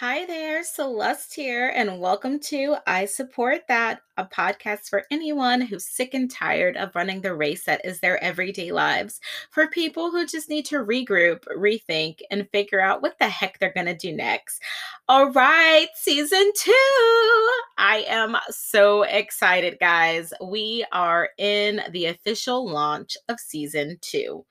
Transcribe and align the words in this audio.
Hi 0.00 0.26
there, 0.26 0.64
Celeste 0.64 1.36
here, 1.36 1.68
and 1.68 2.00
welcome 2.00 2.40
to 2.40 2.74
I 2.84 3.04
Support 3.04 3.68
That, 3.68 4.00
a 4.16 4.24
podcast 4.24 4.88
for 4.88 5.04
anyone 5.12 5.60
who's 5.60 5.86
sick 5.86 6.14
and 6.14 6.28
tired 6.28 6.76
of 6.76 6.96
running 6.96 7.20
the 7.20 7.32
race 7.32 7.62
that 7.66 7.84
is 7.84 8.00
their 8.00 8.22
everyday 8.22 8.72
lives. 8.72 9.20
For 9.52 9.68
people 9.68 10.10
who 10.10 10.26
just 10.26 10.48
need 10.48 10.64
to 10.66 10.84
regroup, 10.84 11.44
rethink, 11.56 12.22
and 12.32 12.48
figure 12.50 12.80
out 12.80 13.02
what 13.02 13.16
the 13.20 13.28
heck 13.28 13.60
they're 13.60 13.72
going 13.72 13.86
to 13.86 13.94
do 13.94 14.12
next. 14.12 14.60
All 15.08 15.30
right, 15.30 15.86
season 15.94 16.50
two. 16.58 17.50
I 17.78 18.04
am 18.08 18.36
so 18.50 19.04
excited, 19.04 19.78
guys. 19.78 20.32
We 20.42 20.84
are 20.90 21.28
in 21.38 21.82
the 21.92 22.06
official 22.06 22.68
launch 22.68 23.16
of 23.28 23.38
season 23.38 23.98
two. 24.00 24.44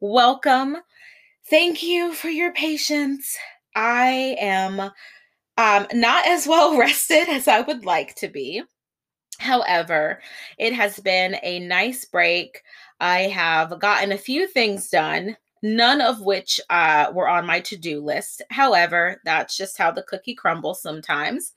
Welcome. 0.00 0.78
Thank 1.50 1.82
you 1.82 2.14
for 2.14 2.28
your 2.30 2.54
patience. 2.54 3.36
I 3.76 4.36
am 4.40 4.80
um, 5.58 5.86
not 5.92 6.26
as 6.26 6.46
well 6.46 6.76
rested 6.78 7.28
as 7.28 7.46
I 7.46 7.60
would 7.60 7.84
like 7.84 8.14
to 8.16 8.28
be. 8.28 8.62
However, 9.38 10.22
it 10.58 10.72
has 10.72 10.98
been 10.98 11.36
a 11.42 11.60
nice 11.60 12.06
break. 12.06 12.62
I 13.00 13.22
have 13.22 13.78
gotten 13.78 14.12
a 14.12 14.18
few 14.18 14.48
things 14.48 14.88
done, 14.88 15.36
none 15.62 16.00
of 16.00 16.22
which 16.22 16.58
uh, 16.70 17.12
were 17.12 17.28
on 17.28 17.46
my 17.46 17.60
to 17.60 17.76
do 17.76 18.00
list. 18.00 18.40
However, 18.50 19.20
that's 19.26 19.54
just 19.56 19.76
how 19.76 19.90
the 19.90 20.04
cookie 20.04 20.34
crumbles 20.34 20.80
sometimes. 20.80 21.52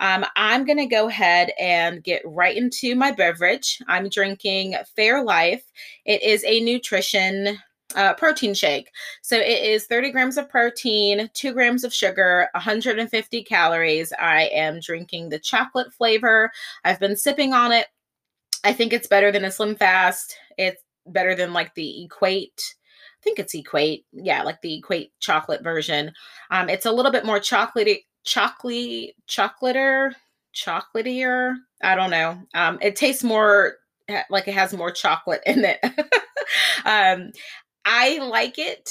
Um, 0.00 0.24
I'm 0.36 0.64
going 0.64 0.78
to 0.78 0.86
go 0.86 1.08
ahead 1.08 1.50
and 1.60 2.02
get 2.02 2.22
right 2.24 2.56
into 2.56 2.94
my 2.94 3.12
beverage. 3.12 3.78
I'm 3.88 4.08
drinking 4.08 4.76
Fairlife. 4.96 5.64
It 6.06 6.22
is 6.22 6.42
a 6.44 6.60
nutrition 6.60 7.58
uh, 7.94 8.14
protein 8.14 8.54
shake. 8.54 8.90
So 9.22 9.38
it 9.38 9.62
is 9.62 9.86
30 9.86 10.10
grams 10.12 10.36
of 10.36 10.48
protein, 10.48 11.30
two 11.34 11.52
grams 11.52 11.84
of 11.84 11.94
sugar, 11.94 12.48
150 12.52 13.44
calories. 13.44 14.12
I 14.18 14.44
am 14.52 14.80
drinking 14.80 15.28
the 15.28 15.38
chocolate 15.38 15.92
flavor. 15.92 16.50
I've 16.84 17.00
been 17.00 17.16
sipping 17.16 17.52
on 17.52 17.72
it. 17.72 17.86
I 18.64 18.72
think 18.72 18.92
it's 18.92 19.06
better 19.06 19.32
than 19.32 19.44
a 19.44 19.50
Slim 19.50 19.76
Fast. 19.76 20.36
It's 20.58 20.82
better 21.06 21.34
than 21.34 21.52
like 21.52 21.74
the 21.74 22.04
Equate. 22.04 22.74
I 23.20 23.22
think 23.22 23.38
it's 23.38 23.54
Equate. 23.54 24.04
Yeah, 24.12 24.42
like 24.42 24.60
the 24.62 24.78
Equate 24.78 25.12
chocolate 25.20 25.62
version. 25.62 26.12
Um, 26.50 26.68
it's 26.68 26.86
a 26.86 26.92
little 26.92 27.12
bit 27.12 27.24
more 27.24 27.40
chocolatey, 27.40 28.04
chocolate, 28.24 29.14
chocolater, 29.26 30.14
chocolatier. 30.54 31.54
I 31.82 31.94
don't 31.94 32.10
know. 32.10 32.40
Um, 32.54 32.78
it 32.82 32.96
tastes 32.96 33.24
more 33.24 33.76
like 34.30 34.48
it 34.48 34.54
has 34.54 34.72
more 34.74 34.90
chocolate 34.90 35.42
in 35.46 35.64
it. 35.64 35.78
um, 36.84 37.32
I 37.90 38.18
like 38.18 38.58
it. 38.58 38.90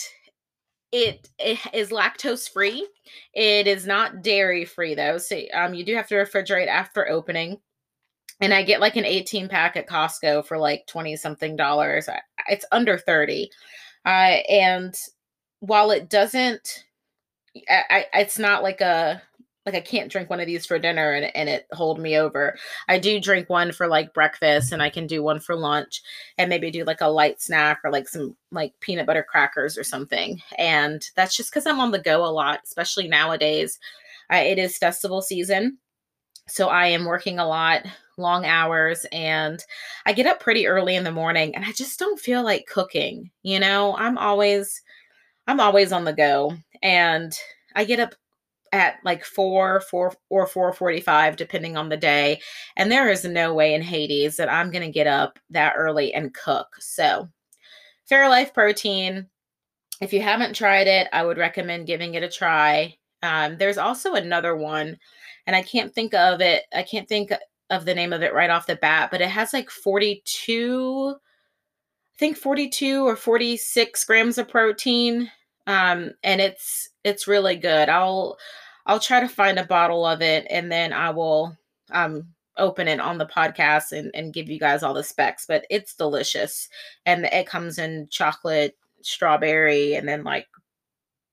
It, 0.91 1.29
it 1.37 1.59
is 1.71 1.91
lactose 1.91 2.49
free. 2.51 2.87
It 3.31 3.67
is 3.67 3.85
not 3.85 4.23
dairy 4.23 4.65
free 4.65 4.95
though. 4.95 5.19
So 5.19 5.39
um, 5.53 5.75
you 5.75 5.85
do 5.85 5.95
have 5.95 6.07
to 6.07 6.15
refrigerate 6.15 6.67
after 6.67 7.07
opening. 7.07 7.59
And 8.41 8.55
I 8.55 8.63
get 8.63 8.81
like 8.81 8.95
an 8.95 9.05
18 9.05 9.49
pack 9.49 9.77
at 9.77 9.87
Costco 9.87 10.45
for 10.47 10.57
like 10.57 10.87
20 10.87 11.15
something 11.15 11.55
dollars. 11.55 12.09
It's 12.47 12.65
under 12.71 12.97
30. 12.97 13.51
Uh, 14.03 14.39
and 14.49 14.95
while 15.59 15.91
it 15.91 16.09
doesn't, 16.09 16.85
I, 17.69 17.83
I, 17.89 18.05
it's 18.21 18.39
not 18.39 18.63
like 18.63 18.81
a 18.81 19.21
like 19.67 19.75
I 19.75 19.81
can't 19.81 20.09
drink 20.09 20.29
one 20.29 20.39
of 20.39 20.47
these 20.47 20.65
for 20.65 20.79
dinner 20.79 21.11
and, 21.11 21.35
and 21.35 21.49
it 21.49 21.67
hold 21.73 21.99
me 21.99 22.17
over. 22.17 22.57
I 22.87 22.97
do 22.97 23.19
drink 23.19 23.49
one 23.49 23.73
for 23.73 23.85
like 23.85 24.13
breakfast 24.13 24.71
and 24.71 24.81
I 24.81 24.89
can 24.89 25.07
do 25.07 25.21
one 25.21 25.41
for 25.41 25.57
lunch 25.57 26.01
and 26.37 26.49
maybe 26.49 26.71
do 26.71 26.85
like 26.85 27.01
a 27.01 27.07
light 27.07 27.41
snack 27.41 27.79
or 27.83 27.91
like 27.91 28.07
some 28.07 28.37
like 28.49 28.73
peanut 28.79 29.05
butter 29.05 29.25
crackers 29.29 29.77
or 29.77 29.83
something. 29.83 30.41
And 30.57 31.05
that's 31.17 31.35
just 31.35 31.51
because 31.51 31.67
I'm 31.67 31.81
on 31.81 31.91
the 31.91 31.99
go 31.99 32.25
a 32.25 32.31
lot, 32.31 32.61
especially 32.63 33.09
nowadays. 33.09 33.77
Uh, 34.31 34.37
it 34.37 34.57
is 34.57 34.77
festival 34.77 35.21
season. 35.21 35.77
So 36.47 36.69
I 36.69 36.87
am 36.87 37.03
working 37.03 37.37
a 37.37 37.47
lot, 37.47 37.81
long 38.17 38.45
hours, 38.45 39.05
and 39.11 39.61
I 40.05 40.13
get 40.13 40.27
up 40.27 40.39
pretty 40.39 40.65
early 40.65 40.95
in 40.95 41.03
the 41.03 41.11
morning 41.11 41.53
and 41.53 41.65
I 41.65 41.73
just 41.73 41.99
don't 41.99 42.19
feel 42.19 42.41
like 42.41 42.67
cooking. 42.67 43.31
You 43.43 43.59
know, 43.59 43.97
I'm 43.97 44.17
always 44.17 44.81
I'm 45.45 45.59
always 45.59 45.91
on 45.91 46.05
the 46.05 46.13
go 46.13 46.55
and 46.81 47.33
I 47.75 47.83
get 47.83 47.99
up 47.99 48.15
at 48.73 48.95
like 49.03 49.23
4 49.23 49.81
4 49.81 50.13
or 50.29 50.47
4:45 50.47 51.35
depending 51.35 51.77
on 51.77 51.89
the 51.89 51.97
day 51.97 52.41
and 52.75 52.91
there 52.91 53.09
is 53.09 53.23
no 53.23 53.53
way 53.53 53.73
in 53.73 53.81
Hades 53.81 54.37
that 54.37 54.51
I'm 54.51 54.71
going 54.71 54.83
to 54.83 54.91
get 54.91 55.07
up 55.07 55.39
that 55.49 55.73
early 55.77 56.13
and 56.13 56.33
cook. 56.33 56.67
So, 56.79 57.29
Fairlife 58.09 58.53
protein 58.53 59.27
if 59.99 60.13
you 60.13 60.21
haven't 60.21 60.55
tried 60.55 60.87
it, 60.87 61.07
I 61.11 61.25
would 61.25 61.37
recommend 61.37 61.87
giving 61.87 62.13
it 62.13 62.23
a 62.23 62.29
try. 62.29 62.95
Um, 63.23 63.57
there's 63.57 63.79
also 63.79 64.13
another 64.13 64.55
one 64.55 64.97
and 65.47 65.55
I 65.55 65.63
can't 65.63 65.93
think 65.93 66.13
of 66.13 66.41
it. 66.41 66.63
I 66.73 66.83
can't 66.83 67.07
think 67.07 67.31
of 67.69 67.85
the 67.85 67.95
name 67.95 68.13
of 68.13 68.21
it 68.21 68.33
right 68.33 68.49
off 68.49 68.67
the 68.67 68.75
bat, 68.75 69.09
but 69.11 69.21
it 69.21 69.29
has 69.29 69.53
like 69.53 69.69
42 69.69 71.15
I 71.15 72.19
think 72.19 72.37
42 72.37 73.05
or 73.05 73.15
46 73.15 74.03
grams 74.05 74.37
of 74.39 74.47
protein 74.47 75.29
um, 75.67 76.11
and 76.23 76.41
it's 76.41 76.89
it's 77.07 77.27
really 77.27 77.55
good. 77.55 77.89
I'll 77.89 78.37
I'll 78.85 78.99
try 78.99 79.19
to 79.19 79.27
find 79.27 79.59
a 79.59 79.65
bottle 79.65 80.05
of 80.05 80.21
it 80.21 80.45
and 80.49 80.71
then 80.71 80.93
I 80.93 81.09
will 81.11 81.57
um 81.91 82.27
open 82.57 82.87
it 82.87 82.99
on 82.99 83.17
the 83.17 83.25
podcast 83.25 83.91
and, 83.91 84.11
and 84.13 84.33
give 84.33 84.49
you 84.49 84.59
guys 84.59 84.83
all 84.83 84.93
the 84.93 85.03
specs. 85.03 85.45
But 85.47 85.65
it's 85.69 85.95
delicious. 85.95 86.69
And 87.05 87.25
it 87.25 87.47
comes 87.47 87.77
in 87.77 88.07
chocolate, 88.09 88.75
strawberry, 89.01 89.95
and 89.95 90.07
then 90.07 90.23
like 90.23 90.47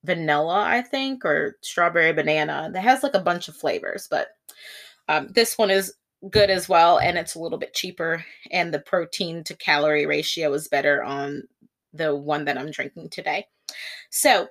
vanilla, 0.05 0.63
I 0.63 0.83
think, 0.83 1.25
or 1.25 1.57
strawberry 1.63 2.13
banana. 2.13 2.71
It 2.75 2.79
has 2.79 3.03
like 3.03 3.15
a 3.15 3.21
bunch 3.21 3.49
of 3.49 3.57
flavors, 3.57 4.07
but 4.11 4.29
um, 5.09 5.29
this 5.35 5.57
one 5.59 5.71
is 5.71 5.95
good 6.31 6.51
as 6.51 6.69
well. 6.69 6.99
And 6.99 7.19
it's 7.19 7.35
a 7.35 7.41
little 7.41 7.59
bit 7.59 7.75
cheaper. 7.75 8.25
And 8.51 8.73
the 8.73 8.81
protein 8.81 9.45
to 9.45 9.57
calorie 9.57 10.07
ratio 10.07 10.53
is 10.53 10.69
better 10.69 11.03
on 11.03 11.45
the 11.93 12.15
one 12.15 12.45
that 12.45 12.59
I'm 12.59 12.71
drinking 12.71 13.11
today. 13.11 13.47
So, 14.11 14.49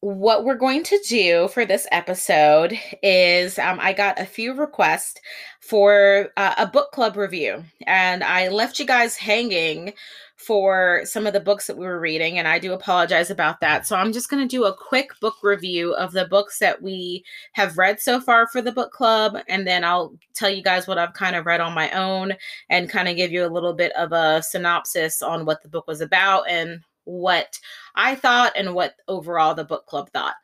what 0.00 0.44
we're 0.44 0.54
going 0.54 0.82
to 0.82 0.98
do 1.06 1.48
for 1.48 1.66
this 1.66 1.86
episode 1.92 2.78
is 3.02 3.58
um, 3.58 3.78
I 3.80 3.92
got 3.92 4.18
a 4.18 4.24
few 4.24 4.54
requests 4.54 5.20
for 5.60 6.30
uh, 6.38 6.54
a 6.56 6.66
book 6.66 6.90
club 6.92 7.16
review, 7.16 7.62
and 7.86 8.24
I 8.24 8.48
left 8.48 8.78
you 8.78 8.86
guys 8.86 9.16
hanging 9.16 9.92
for 10.36 11.02
some 11.04 11.26
of 11.26 11.34
the 11.34 11.40
books 11.40 11.66
that 11.66 11.76
we 11.76 11.84
were 11.84 12.00
reading, 12.00 12.38
and 12.38 12.48
I 12.48 12.58
do 12.58 12.72
apologize 12.72 13.30
about 13.30 13.60
that. 13.60 13.86
So 13.86 13.94
I'm 13.94 14.10
just 14.10 14.30
going 14.30 14.42
to 14.42 14.48
do 14.48 14.64
a 14.64 14.74
quick 14.74 15.10
book 15.20 15.34
review 15.42 15.92
of 15.92 16.12
the 16.12 16.24
books 16.24 16.60
that 16.60 16.80
we 16.80 17.22
have 17.52 17.76
read 17.76 18.00
so 18.00 18.22
far 18.22 18.46
for 18.46 18.62
the 18.62 18.72
book 18.72 18.92
club, 18.92 19.36
and 19.48 19.66
then 19.66 19.84
I'll 19.84 20.16
tell 20.32 20.48
you 20.48 20.62
guys 20.62 20.86
what 20.86 20.96
I've 20.96 21.12
kind 21.12 21.36
of 21.36 21.44
read 21.44 21.60
on 21.60 21.74
my 21.74 21.90
own 21.90 22.32
and 22.70 22.88
kind 22.88 23.06
of 23.06 23.16
give 23.16 23.32
you 23.32 23.44
a 23.44 23.52
little 23.52 23.74
bit 23.74 23.92
of 23.92 24.12
a 24.12 24.42
synopsis 24.42 25.20
on 25.20 25.44
what 25.44 25.62
the 25.62 25.68
book 25.68 25.86
was 25.86 26.00
about 26.00 26.48
and 26.48 26.80
what 27.10 27.58
I 27.94 28.14
thought 28.14 28.52
and 28.56 28.74
what 28.74 28.94
overall 29.08 29.54
the 29.54 29.64
book 29.64 29.86
club 29.86 30.10
thought. 30.12 30.34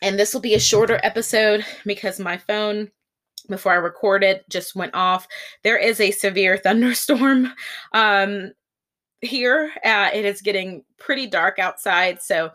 And 0.00 0.18
this 0.18 0.34
will 0.34 0.40
be 0.40 0.54
a 0.54 0.60
shorter 0.60 1.00
episode 1.02 1.64
because 1.84 2.18
my 2.18 2.36
phone, 2.36 2.90
before 3.48 3.72
I 3.72 3.76
recorded, 3.76 4.44
just 4.48 4.74
went 4.74 4.94
off. 4.94 5.26
There 5.62 5.78
is 5.78 6.00
a 6.00 6.10
severe 6.10 6.56
thunderstorm 6.62 7.52
um, 7.92 8.52
here. 9.20 9.72
Uh, 9.84 10.10
it 10.12 10.24
is 10.24 10.40
getting 10.40 10.84
pretty 10.98 11.26
dark 11.26 11.58
outside. 11.58 12.20
So 12.20 12.50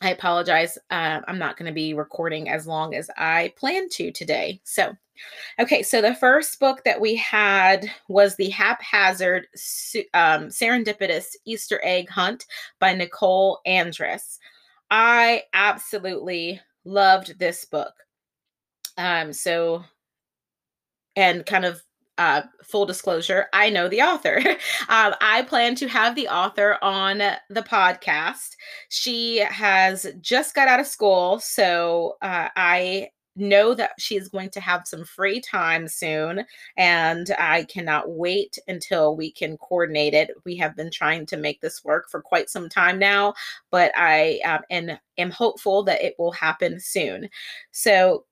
I 0.00 0.10
apologize. 0.10 0.78
Uh, 0.90 1.20
I'm 1.26 1.38
not 1.38 1.56
going 1.56 1.66
to 1.66 1.74
be 1.74 1.92
recording 1.92 2.48
as 2.48 2.66
long 2.66 2.94
as 2.94 3.10
I 3.16 3.52
plan 3.56 3.88
to 3.90 4.12
today. 4.12 4.60
So, 4.62 4.96
okay, 5.58 5.82
so 5.82 6.00
the 6.00 6.14
first 6.14 6.60
book 6.60 6.84
that 6.84 7.00
we 7.00 7.16
had 7.16 7.90
was 8.08 8.36
The 8.36 8.50
Haphazard 8.50 9.48
um, 10.14 10.48
Serendipitous 10.48 11.34
Easter 11.44 11.80
Egg 11.82 12.08
Hunt 12.08 12.46
by 12.78 12.94
Nicole 12.94 13.58
Andress. 13.66 14.38
I 14.90 15.42
absolutely 15.52 16.60
loved 16.84 17.38
this 17.38 17.64
book. 17.64 17.94
Um, 18.96 19.32
so, 19.32 19.84
and 21.16 21.44
kind 21.44 21.64
of 21.64 21.82
uh, 22.18 22.42
full 22.62 22.84
disclosure, 22.84 23.46
I 23.52 23.70
know 23.70 23.88
the 23.88 24.02
author. 24.02 24.38
um, 24.88 25.14
I 25.20 25.44
plan 25.48 25.74
to 25.76 25.88
have 25.88 26.14
the 26.14 26.28
author 26.28 26.76
on 26.82 27.18
the 27.18 27.62
podcast. 27.62 28.56
She 28.88 29.38
has 29.38 30.06
just 30.20 30.54
got 30.54 30.68
out 30.68 30.80
of 30.80 30.86
school, 30.86 31.38
so 31.38 32.16
uh, 32.20 32.48
I 32.56 33.10
know 33.38 33.72
that 33.72 33.92
she 33.98 34.16
is 34.16 34.28
going 34.28 34.50
to 34.50 34.60
have 34.60 34.86
some 34.86 35.04
free 35.04 35.40
time 35.40 35.88
soon, 35.88 36.44
and 36.76 37.30
I 37.38 37.64
cannot 37.64 38.10
wait 38.10 38.58
until 38.66 39.16
we 39.16 39.30
can 39.30 39.56
coordinate 39.56 40.14
it. 40.14 40.30
We 40.44 40.56
have 40.56 40.76
been 40.76 40.90
trying 40.90 41.26
to 41.26 41.36
make 41.36 41.60
this 41.60 41.84
work 41.84 42.10
for 42.10 42.20
quite 42.20 42.50
some 42.50 42.68
time 42.68 42.98
now, 42.98 43.34
but 43.70 43.92
I 43.96 44.40
um, 44.44 44.62
and 44.70 44.98
am 45.16 45.30
hopeful 45.30 45.82
that 45.84 46.02
it 46.02 46.14
will 46.18 46.32
happen 46.32 46.80
soon. 46.80 47.28
So 47.70 48.24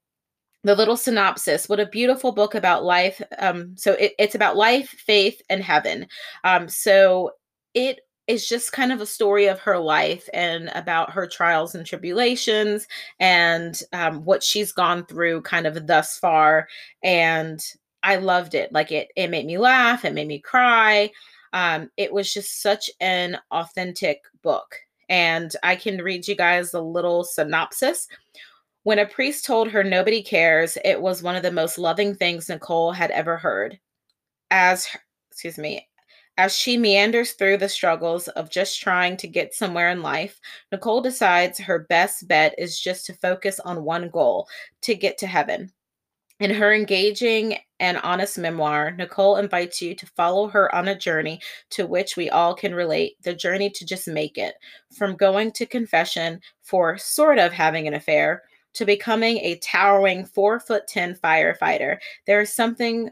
the 0.66 0.74
little 0.74 0.96
synopsis 0.96 1.68
what 1.68 1.80
a 1.80 1.86
beautiful 1.86 2.32
book 2.32 2.54
about 2.54 2.84
life 2.84 3.22
um, 3.38 3.74
so 3.76 3.92
it, 3.92 4.12
it's 4.18 4.34
about 4.34 4.56
life 4.56 4.90
faith 4.90 5.40
and 5.48 5.62
heaven 5.62 6.06
um, 6.44 6.68
so 6.68 7.30
it 7.74 8.00
is 8.26 8.48
just 8.48 8.72
kind 8.72 8.92
of 8.92 9.00
a 9.00 9.06
story 9.06 9.46
of 9.46 9.60
her 9.60 9.78
life 9.78 10.28
and 10.34 10.70
about 10.74 11.10
her 11.12 11.26
trials 11.26 11.74
and 11.74 11.86
tribulations 11.86 12.86
and 13.20 13.80
um, 13.92 14.24
what 14.24 14.42
she's 14.42 14.72
gone 14.72 15.06
through 15.06 15.42
kind 15.42 15.66
of 15.66 15.86
thus 15.86 16.18
far. 16.18 16.66
And 17.02 17.64
I 18.02 18.16
loved 18.16 18.54
it. 18.54 18.72
Like 18.72 18.90
it, 18.90 19.08
it 19.16 19.30
made 19.30 19.46
me 19.46 19.58
laugh. 19.58 20.04
It 20.04 20.14
made 20.14 20.26
me 20.26 20.40
cry. 20.40 21.10
Um, 21.52 21.90
it 21.96 22.12
was 22.12 22.32
just 22.32 22.62
such 22.62 22.90
an 23.00 23.38
authentic 23.52 24.22
book. 24.42 24.76
And 25.08 25.54
I 25.62 25.76
can 25.76 25.98
read 25.98 26.26
you 26.26 26.34
guys 26.34 26.74
a 26.74 26.80
little 26.80 27.22
synopsis. 27.22 28.08
When 28.86 29.00
a 29.00 29.04
priest 29.04 29.44
told 29.44 29.72
her 29.72 29.82
nobody 29.82 30.22
cares, 30.22 30.78
it 30.84 31.02
was 31.02 31.20
one 31.20 31.34
of 31.34 31.42
the 31.42 31.50
most 31.50 31.76
loving 31.76 32.14
things 32.14 32.48
Nicole 32.48 32.92
had 32.92 33.10
ever 33.10 33.36
heard. 33.36 33.80
As, 34.52 34.86
excuse 35.28 35.58
me, 35.58 35.88
as 36.38 36.56
she 36.56 36.78
meanders 36.78 37.32
through 37.32 37.56
the 37.56 37.68
struggles 37.68 38.28
of 38.28 38.48
just 38.48 38.80
trying 38.80 39.16
to 39.16 39.26
get 39.26 39.54
somewhere 39.54 39.90
in 39.90 40.02
life, 40.02 40.38
Nicole 40.70 41.00
decides 41.00 41.58
her 41.58 41.80
best 41.88 42.28
bet 42.28 42.54
is 42.58 42.78
just 42.78 43.06
to 43.06 43.14
focus 43.14 43.58
on 43.58 43.82
one 43.82 44.08
goal 44.08 44.46
to 44.82 44.94
get 44.94 45.18
to 45.18 45.26
heaven. 45.26 45.72
In 46.38 46.54
her 46.54 46.72
engaging 46.72 47.58
and 47.80 47.98
honest 48.04 48.38
memoir, 48.38 48.92
Nicole 48.92 49.38
invites 49.38 49.82
you 49.82 49.96
to 49.96 50.06
follow 50.14 50.46
her 50.46 50.72
on 50.72 50.86
a 50.86 50.96
journey 50.96 51.40
to 51.70 51.88
which 51.88 52.16
we 52.16 52.30
all 52.30 52.54
can 52.54 52.72
relate 52.72 53.16
the 53.24 53.34
journey 53.34 53.68
to 53.68 53.84
just 53.84 54.06
make 54.06 54.38
it. 54.38 54.54
From 54.96 55.16
going 55.16 55.50
to 55.54 55.66
confession 55.66 56.40
for 56.62 56.96
sort 56.96 57.40
of 57.40 57.52
having 57.52 57.88
an 57.88 57.94
affair 57.94 58.44
to 58.76 58.84
becoming 58.84 59.38
a 59.38 59.58
towering 59.58 60.24
four 60.24 60.60
foot 60.60 60.86
10 60.86 61.16
firefighter, 61.16 61.98
there 62.26 62.40
is 62.40 62.52
something 62.52 63.10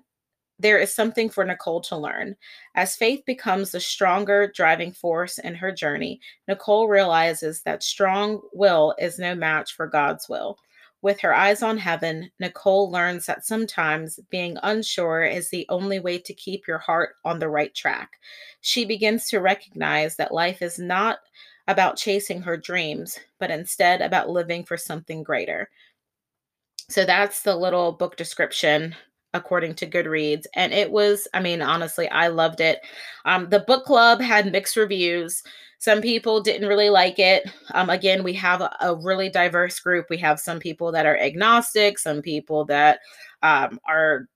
there 0.61 0.79
is 0.79 0.95
something 0.95 1.29
for 1.29 1.45
Nicole 1.45 1.81
to 1.81 1.97
learn. 1.97 2.37
As 2.77 2.95
faith 2.95 3.25
becomes 3.27 3.73
the 3.73 3.81
stronger 3.81 4.53
driving 4.55 4.93
force 4.93 5.39
in 5.39 5.55
her 5.57 5.73
journey, 5.73 6.21
Nicole 6.47 6.87
realizes 6.87 7.63
that 7.63 7.83
strong 7.83 8.41
will 8.53 8.95
is 8.99 9.19
no 9.19 9.35
match 9.35 9.75
for 9.75 9.89
God's 9.89 10.29
will. 10.29 10.57
With 11.03 11.21
her 11.21 11.35
eyes 11.35 11.63
on 11.63 11.77
heaven, 11.77 12.31
Nicole 12.39 12.91
learns 12.91 13.27
that 13.27 13.45
sometimes 13.45 14.21
being 14.31 14.57
unsure 14.63 15.25
is 15.25 15.51
the 15.51 15.67
only 15.69 15.99
way 15.99 16.19
to 16.19 16.33
keep 16.33 16.67
your 16.67 16.79
heart 16.79 17.17
on 17.25 17.41
the 17.41 17.51
right 17.51 17.75
track. 17.75 18.13
She 18.61 18.85
begins 18.85 19.29
to 19.29 19.41
recognize 19.41 20.17
that 20.17 20.33
life 20.33 20.63
is 20.63 20.79
not 20.79 21.19
about 21.67 21.97
chasing 21.97 22.43
her 22.43 22.57
dreams, 22.57 23.19
but 23.41 23.51
instead 23.51 24.01
about 24.01 24.29
living 24.29 24.65
for 24.65 24.77
something 24.77 25.23
greater. 25.23 25.71
So 26.91 27.05
that's 27.05 27.43
the 27.43 27.57
little 27.57 27.93
book 27.93 28.17
description 28.17 28.95
according 29.33 29.75
to 29.75 29.87
Goodreads. 29.87 30.45
And 30.55 30.73
it 30.73 30.91
was, 30.91 31.27
I 31.35 31.41
mean, 31.41 31.61
honestly, 31.61 32.09
I 32.09 32.29
loved 32.29 32.61
it. 32.61 32.81
Um, 33.25 33.49
the 33.51 33.61
book 33.61 33.85
club 33.85 34.21
had 34.21 34.51
mixed 34.51 34.77
reviews. 34.77 35.43
Some 35.79 36.01
people 36.01 36.41
didn't 36.41 36.69
really 36.69 36.89
like 36.89 37.19
it. 37.19 37.51
Um, 37.73 37.91
again, 37.91 38.23
we 38.23 38.33
have 38.35 38.61
a, 38.61 38.75
a, 38.81 38.95
really 38.95 39.29
diverse 39.29 39.79
group. 39.81 40.07
We 40.09 40.19
have 40.19 40.39
some 40.39 40.61
people 40.61 40.93
that 40.93 41.05
are 41.05 41.19
agnostic, 41.19 41.99
some 41.99 42.23
people 42.23 42.65
that 42.67 43.01
um, 43.43 43.79
are 43.87 44.29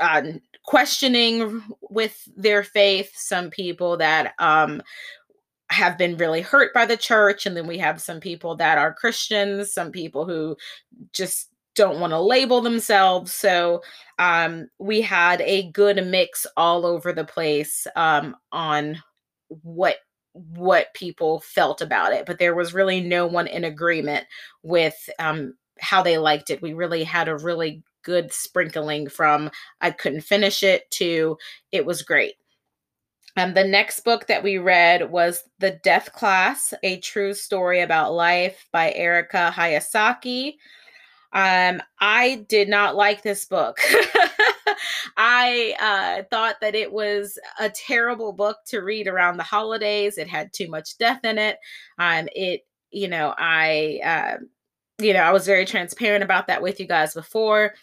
uh, 0.00 0.22
questioning 0.64 1.62
with 1.80 2.28
their 2.36 2.64
faith, 2.64 3.12
some 3.14 3.50
people 3.50 3.96
that 3.98 4.34
um, 4.38 4.82
have 5.70 5.96
been 5.96 6.16
really 6.16 6.42
hurt 6.42 6.74
by 6.74 6.84
the 6.84 6.96
church. 6.96 7.46
And 7.46 7.56
then 7.56 7.66
we 7.66 7.78
have 7.78 8.00
some 8.00 8.20
people 8.20 8.56
that 8.56 8.78
are 8.78 8.92
Christians, 8.92 9.72
some 9.72 9.92
people 9.92 10.26
who 10.26 10.56
just 11.12 11.48
don't 11.76 12.00
want 12.00 12.12
to 12.12 12.20
label 12.20 12.60
themselves. 12.60 13.32
So 13.32 13.82
um, 14.18 14.68
we 14.78 15.00
had 15.00 15.40
a 15.42 15.70
good 15.70 16.04
mix 16.06 16.44
all 16.56 16.84
over 16.84 17.12
the 17.12 17.24
place 17.24 17.86
um, 17.96 18.36
on 18.52 19.02
what 19.62 19.96
what 20.32 20.94
people 20.94 21.40
felt 21.40 21.80
about 21.80 22.12
it 22.12 22.24
but 22.24 22.38
there 22.38 22.54
was 22.54 22.72
really 22.72 23.00
no 23.00 23.26
one 23.26 23.48
in 23.48 23.64
agreement 23.64 24.24
with 24.62 25.10
um, 25.18 25.54
how 25.80 26.02
they 26.02 26.18
liked 26.18 26.50
it 26.50 26.62
we 26.62 26.72
really 26.72 27.02
had 27.02 27.26
a 27.26 27.36
really 27.36 27.82
good 28.04 28.32
sprinkling 28.32 29.08
from 29.08 29.50
i 29.80 29.90
couldn't 29.90 30.20
finish 30.20 30.62
it 30.62 30.88
to 30.92 31.36
it 31.72 31.84
was 31.84 32.02
great 32.02 32.34
um, 33.36 33.54
the 33.54 33.64
next 33.64 34.00
book 34.00 34.26
that 34.26 34.42
we 34.42 34.58
read 34.58 35.10
was 35.10 35.44
The 35.58 35.78
Death 35.82 36.12
Class, 36.12 36.74
a 36.82 36.98
true 36.98 37.34
story 37.34 37.80
about 37.80 38.12
life 38.12 38.66
by 38.72 38.92
Erica 38.92 39.52
Hayasaki. 39.54 40.54
Um, 41.32 41.80
I 42.00 42.44
did 42.48 42.68
not 42.68 42.96
like 42.96 43.22
this 43.22 43.44
book. 43.44 43.78
I 45.16 45.74
uh, 45.80 46.24
thought 46.30 46.56
that 46.60 46.74
it 46.74 46.92
was 46.92 47.38
a 47.58 47.70
terrible 47.70 48.32
book 48.32 48.58
to 48.66 48.80
read 48.80 49.06
around 49.06 49.36
the 49.36 49.44
holidays. 49.44 50.18
It 50.18 50.28
had 50.28 50.52
too 50.52 50.68
much 50.68 50.98
death 50.98 51.24
in 51.24 51.38
it. 51.38 51.58
Um, 51.98 52.28
it, 52.34 52.62
you 52.90 53.06
know, 53.06 53.34
I, 53.38 54.00
uh, 54.04 54.36
you 55.00 55.12
know, 55.12 55.20
I 55.20 55.30
was 55.30 55.46
very 55.46 55.64
transparent 55.64 56.24
about 56.24 56.48
that 56.48 56.62
with 56.62 56.80
you 56.80 56.86
guys 56.86 57.14
before. 57.14 57.74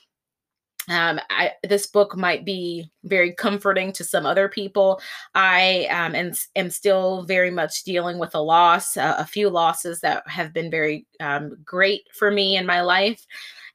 Um, 0.90 1.20
I, 1.30 1.52
this 1.68 1.88
book 1.88 2.16
might 2.16 2.46
be 2.46 2.90
very 3.04 3.34
comforting 3.34 3.92
to 3.94 4.04
some 4.04 4.26
other 4.26 4.48
people. 4.48 5.02
I 5.36 5.88
um, 5.92 6.16
am, 6.16 6.34
am 6.56 6.70
still 6.70 7.24
very 7.24 7.52
much 7.52 7.84
dealing 7.84 8.20
with 8.20 8.36
a 8.36 8.40
loss, 8.40 8.96
uh, 8.96 9.16
a 9.18 9.26
few 9.26 9.50
losses 9.50 10.00
that 10.02 10.28
have 10.28 10.54
been 10.54 10.72
very 10.72 11.06
um, 11.20 11.58
great 11.66 12.04
for 12.14 12.32
me 12.32 12.56
in 12.56 12.66
my 12.66 12.82
life. 12.82 13.26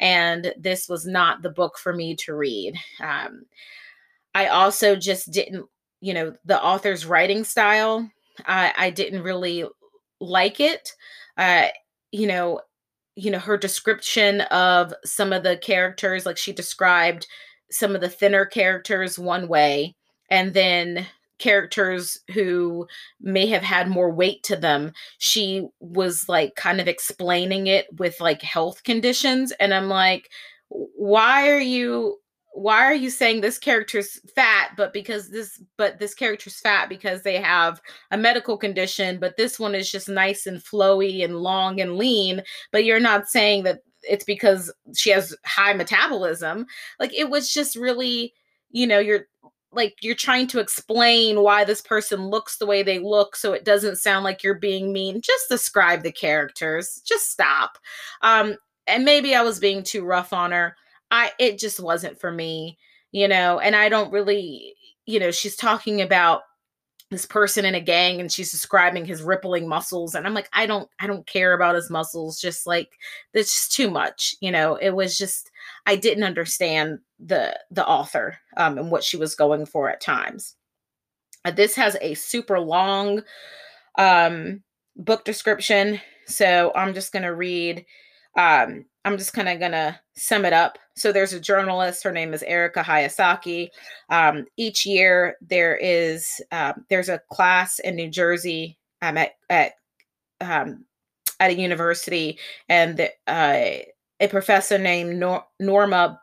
And 0.00 0.54
this 0.58 0.88
was 0.88 1.06
not 1.06 1.42
the 1.42 1.50
book 1.50 1.78
for 1.78 1.92
me 1.92 2.16
to 2.16 2.34
read. 2.34 2.74
Um, 3.00 3.44
I 4.34 4.46
also 4.46 4.96
just 4.96 5.30
didn't, 5.30 5.66
you 6.00 6.14
know, 6.14 6.34
the 6.44 6.62
author's 6.62 7.06
writing 7.06 7.44
style, 7.44 8.10
I, 8.46 8.72
I 8.76 8.90
didn't 8.90 9.22
really 9.22 9.64
like 10.20 10.60
it. 10.60 10.92
Uh, 11.36 11.68
you 12.10 12.26
know, 12.26 12.60
you 13.16 13.30
know 13.30 13.38
her 13.38 13.56
description 13.56 14.42
of 14.42 14.94
some 15.04 15.32
of 15.32 15.42
the 15.42 15.56
characters 15.56 16.24
like 16.26 16.36
she 16.36 16.52
described 16.52 17.26
some 17.70 17.94
of 17.94 18.00
the 18.00 18.08
thinner 18.08 18.44
characters 18.44 19.18
one 19.18 19.48
way 19.48 19.94
and 20.30 20.54
then 20.54 21.06
characters 21.38 22.20
who 22.32 22.86
may 23.20 23.46
have 23.46 23.62
had 23.62 23.88
more 23.88 24.10
weight 24.10 24.42
to 24.44 24.56
them 24.56 24.92
she 25.18 25.66
was 25.80 26.28
like 26.28 26.54
kind 26.54 26.80
of 26.80 26.88
explaining 26.88 27.66
it 27.66 27.86
with 27.98 28.20
like 28.20 28.42
health 28.42 28.84
conditions 28.84 29.52
and 29.58 29.74
i'm 29.74 29.88
like 29.88 30.30
why 30.68 31.50
are 31.50 31.60
you 31.60 32.16
why 32.54 32.84
are 32.84 32.94
you 32.94 33.08
saying 33.08 33.40
this 33.40 33.58
character's 33.58 34.20
fat 34.34 34.72
but 34.76 34.92
because 34.92 35.30
this 35.30 35.62
but 35.78 35.98
this 35.98 36.14
character's 36.14 36.60
fat 36.60 36.88
because 36.88 37.22
they 37.22 37.40
have 37.40 37.80
a 38.10 38.16
medical 38.16 38.58
condition 38.58 39.18
but 39.18 39.36
this 39.36 39.58
one 39.58 39.74
is 39.74 39.90
just 39.90 40.08
nice 40.08 40.46
and 40.46 40.62
flowy 40.62 41.24
and 41.24 41.38
long 41.38 41.80
and 41.80 41.96
lean 41.96 42.42
but 42.70 42.84
you're 42.84 43.00
not 43.00 43.26
saying 43.28 43.62
that 43.62 43.80
it's 44.02 44.24
because 44.24 44.72
she 44.94 45.10
has 45.10 45.34
high 45.44 45.72
metabolism. 45.72 46.66
Like 46.98 47.14
it 47.14 47.30
was 47.30 47.52
just 47.52 47.76
really 47.76 48.34
you 48.70 48.86
know 48.86 48.98
you're 48.98 49.26
like 49.72 49.96
you're 50.02 50.14
trying 50.14 50.46
to 50.48 50.60
explain 50.60 51.40
why 51.40 51.64
this 51.64 51.80
person 51.80 52.28
looks 52.28 52.58
the 52.58 52.66
way 52.66 52.82
they 52.82 52.98
look 52.98 53.36
so 53.36 53.52
it 53.52 53.64
doesn't 53.64 53.96
sound 53.96 54.24
like 54.24 54.42
you're 54.42 54.54
being 54.54 54.92
mean. 54.92 55.20
Just 55.20 55.48
describe 55.48 56.02
the 56.02 56.12
characters. 56.12 57.00
Just 57.04 57.30
stop. 57.30 57.78
Um 58.22 58.56
and 58.88 59.04
maybe 59.04 59.32
i 59.32 59.42
was 59.42 59.60
being 59.60 59.84
too 59.84 60.04
rough 60.04 60.32
on 60.32 60.50
her 60.50 60.76
I 61.12 61.30
it 61.38 61.58
just 61.58 61.78
wasn't 61.78 62.18
for 62.18 62.32
me, 62.32 62.78
you 63.12 63.28
know, 63.28 63.60
and 63.60 63.76
I 63.76 63.88
don't 63.88 64.12
really, 64.12 64.74
you 65.06 65.20
know, 65.20 65.30
she's 65.30 65.54
talking 65.54 66.00
about 66.00 66.42
this 67.10 67.26
person 67.26 67.66
in 67.66 67.74
a 67.74 67.80
gang 67.80 68.20
and 68.20 68.32
she's 68.32 68.50
describing 68.50 69.04
his 69.04 69.22
rippling 69.22 69.68
muscles 69.68 70.14
and 70.14 70.26
I'm 70.26 70.32
like 70.32 70.48
I 70.54 70.64
don't 70.64 70.88
I 70.98 71.06
don't 71.06 71.26
care 71.26 71.52
about 71.52 71.74
his 71.74 71.90
muscles 71.90 72.40
just 72.40 72.66
like 72.66 72.88
that's 73.34 73.52
just 73.52 73.72
too 73.72 73.90
much 73.90 74.34
you 74.40 74.50
know 74.50 74.76
it 74.76 74.92
was 74.92 75.18
just 75.18 75.50
I 75.84 75.96
didn't 75.96 76.24
understand 76.24 77.00
the 77.20 77.54
the 77.70 77.86
author 77.86 78.38
um 78.56 78.78
and 78.78 78.90
what 78.90 79.04
she 79.04 79.18
was 79.18 79.34
going 79.34 79.66
for 79.66 79.90
at 79.90 80.00
times. 80.00 80.56
Uh, 81.44 81.50
this 81.50 81.74
has 81.74 81.98
a 82.00 82.14
super 82.14 82.58
long 82.58 83.22
um 83.98 84.62
book 84.96 85.26
description 85.26 86.00
so 86.26 86.72
I'm 86.74 86.94
just 86.94 87.12
going 87.12 87.24
to 87.24 87.34
read 87.34 87.84
um 88.36 88.84
I'm 89.04 89.18
just 89.18 89.32
kind 89.32 89.48
of 89.48 89.58
going 89.58 89.72
to 89.72 89.98
sum 90.14 90.44
it 90.44 90.52
up. 90.52 90.78
So 90.94 91.12
there's 91.12 91.32
a 91.32 91.40
journalist. 91.40 92.04
Her 92.04 92.12
name 92.12 92.34
is 92.34 92.42
Erica 92.44 92.82
Hayasaki. 92.82 93.70
Um, 94.10 94.46
each 94.56 94.86
year 94.86 95.36
there 95.40 95.76
is 95.76 96.40
um, 96.52 96.84
there's 96.88 97.08
a 97.08 97.20
class 97.30 97.78
in 97.80 97.96
New 97.96 98.08
Jersey 98.08 98.78
um, 99.00 99.16
at 99.16 99.32
at 99.50 99.72
um, 100.40 100.84
at 101.40 101.50
a 101.50 101.54
university, 101.54 102.38
and 102.68 102.96
the, 102.96 103.10
uh, 103.26 103.82
a 104.20 104.28
professor 104.28 104.78
named 104.78 105.18
Nor- 105.18 105.46
Norma. 105.58 106.20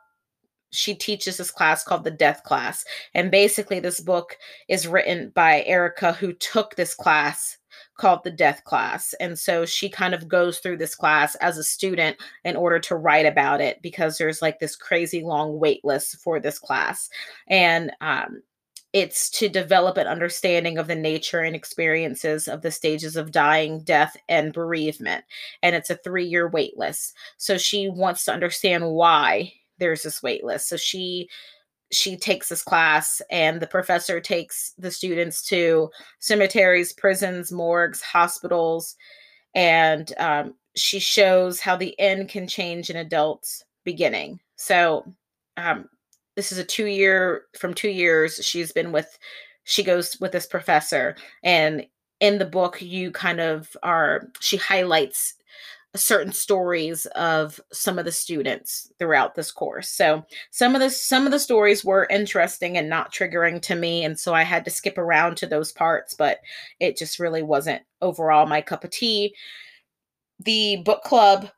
She 0.72 0.94
teaches 0.94 1.38
this 1.38 1.50
class 1.50 1.84
called 1.84 2.04
the 2.04 2.12
Death 2.12 2.44
Class, 2.44 2.86
and 3.16 3.32
basically 3.32 3.80
this 3.80 4.00
book 4.00 4.38
is 4.70 4.88
written 4.88 5.32
by 5.34 5.64
Erica, 5.64 6.14
who 6.14 6.32
took 6.34 6.76
this 6.76 6.94
class 6.94 7.58
called 8.00 8.24
the 8.24 8.32
death 8.32 8.64
class. 8.64 9.14
And 9.20 9.38
so 9.38 9.66
she 9.66 9.90
kind 9.90 10.14
of 10.14 10.28
goes 10.28 10.60
through 10.60 10.78
this 10.78 10.96
class 10.96 11.36
as 11.36 11.58
a 11.58 11.64
student 11.64 12.18
in 12.46 12.56
order 12.56 12.80
to 12.80 12.96
write 12.96 13.26
about 13.26 13.62
it 13.62 13.82
because 13.82 14.18
there's 14.18 14.42
like 14.42 14.60
this 14.60 14.76
crazy 14.76 15.22
long 15.22 15.60
wait 15.60 15.84
list 15.84 16.18
for 16.18 16.40
this 16.40 16.58
class. 16.58 17.10
And 17.48 17.92
um, 18.00 18.42
it's 18.94 19.30
to 19.32 19.50
develop 19.50 19.98
an 19.98 20.08
understanding 20.08 20.78
of 20.78 20.88
the 20.88 20.96
nature 20.96 21.42
and 21.42 21.56
experiences 21.56 22.48
of 22.48 22.62
the 22.62 22.72
stages 22.72 23.18
of 23.18 23.32
dying, 23.32 23.84
death, 23.84 24.16
and 24.30 24.54
bereavement. 24.54 25.26
And 25.62 25.76
it's 25.76 25.90
a 25.90 25.98
three 25.98 26.26
year 26.26 26.48
wait 26.48 26.78
list. 26.78 27.16
So 27.38 27.58
she 27.58 27.90
wants 27.90 28.24
to 28.26 28.34
understand 28.34 28.90
why 28.90 29.54
there's 29.78 30.04
this 30.04 30.24
wait 30.24 30.44
list. 30.44 30.70
So 30.70 30.78
she 30.78 31.30
she 31.92 32.16
takes 32.16 32.50
this 32.50 32.64
class 32.64 33.22
and 33.32 33.62
the 33.62 33.68
professor 33.68 34.20
takes 34.20 34.74
the 34.78 34.92
students 34.92 35.44
to 35.48 35.90
cemeteries 36.20 36.94
prisons 36.94 37.52
morgues 37.52 38.02
hospitals 38.02 38.96
and 39.56 40.14
um, 40.20 40.54
she 40.76 41.00
shows 41.00 41.60
how 41.60 41.76
the 41.76 42.00
end 42.00 42.30
can 42.30 42.48
change 42.48 42.90
an 42.90 42.96
adult's 42.96 43.64
beginning. 43.84 44.40
So 44.56 45.04
um, 45.58 45.90
this 46.36 46.52
is 46.52 46.58
a 46.58 46.64
two 46.64 46.86
year 46.86 47.44
from 47.58 47.74
two 47.74 47.90
years 47.90 48.44
she's 48.46 48.72
been 48.72 48.92
with 48.92 49.18
she 49.66 49.84
goes 49.84 50.18
with 50.22 50.32
this 50.32 50.46
professor 50.46 51.16
and 51.44 51.86
in 52.22 52.38
the 52.38 52.46
book 52.46 52.82
you 52.82 53.12
kind 53.12 53.40
of 53.42 53.76
are 53.84 54.30
she 54.40 54.56
highlights 54.58 55.34
certain 55.96 56.32
stories 56.32 57.08
of 57.16 57.60
some 57.74 57.98
of 57.98 58.06
the 58.06 58.12
students 58.12 58.92
throughout 59.00 59.34
this 59.34 59.52
course. 59.52 59.90
So 59.90 60.24
some 60.52 60.76
of 60.76 60.82
the 60.82 60.90
some 60.90 61.26
of 61.26 61.32
the 61.32 61.40
stories 61.40 61.84
were 61.84 62.08
interesting 62.12 62.78
and 62.78 62.88
not 62.90 63.12
triggering 63.12 63.62
to 63.64 63.76
me 63.76 64.04
and 64.04 64.18
so 64.18 64.34
I 64.34 64.44
had 64.44 64.66
to 64.66 64.72
skip 64.72 64.98
around 64.98 65.38
to 65.38 65.48
those 65.48 65.72
parts, 65.72 66.14
but 66.14 66.40
it 66.80 66.98
just 66.98 67.20
really 67.20 67.42
wasn't 67.42 67.82
overall 68.02 68.46
my 68.46 68.62
cup 68.62 68.84
of 68.84 68.92
tea. 68.92 69.34
The 70.46 70.78
book 70.86 71.04
club 71.04 71.50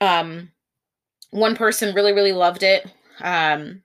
um 0.00 0.50
one 1.30 1.54
person 1.54 1.94
really 1.94 2.12
really 2.12 2.32
loved 2.32 2.64
it. 2.64 2.84
Um 3.20 3.82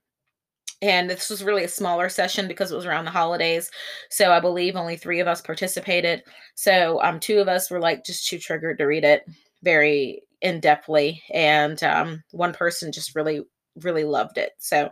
and 0.82 1.10
this 1.10 1.30
was 1.30 1.44
really 1.44 1.64
a 1.64 1.70
smaller 1.70 2.10
session 2.10 2.48
because 2.48 2.72
it 2.72 2.76
was 2.76 2.86
around 2.86 3.06
the 3.06 3.12
holidays 3.12 3.72
so 4.10 4.34
i 4.34 4.40
believe 4.40 4.76
only 4.76 4.98
three 4.98 5.22
of 5.22 5.28
us 5.30 5.42
participated 5.42 6.22
so 6.56 7.02
um 7.02 7.22
two 7.22 7.40
of 7.40 7.48
us 7.48 7.72
were 7.72 7.80
like 7.80 8.04
just 8.04 8.28
too 8.28 8.38
triggered 8.38 8.78
to 8.78 8.84
read 8.84 9.06
it 9.06 9.26
very 9.64 10.22
in 10.42 10.62
depthly, 10.62 11.22
and 11.34 11.82
um, 11.84 12.24
one 12.32 12.54
person 12.54 12.92
just 12.92 13.16
really, 13.16 13.42
really 13.82 14.04
loved 14.04 14.38
it. 14.38 14.52
So 14.60 14.90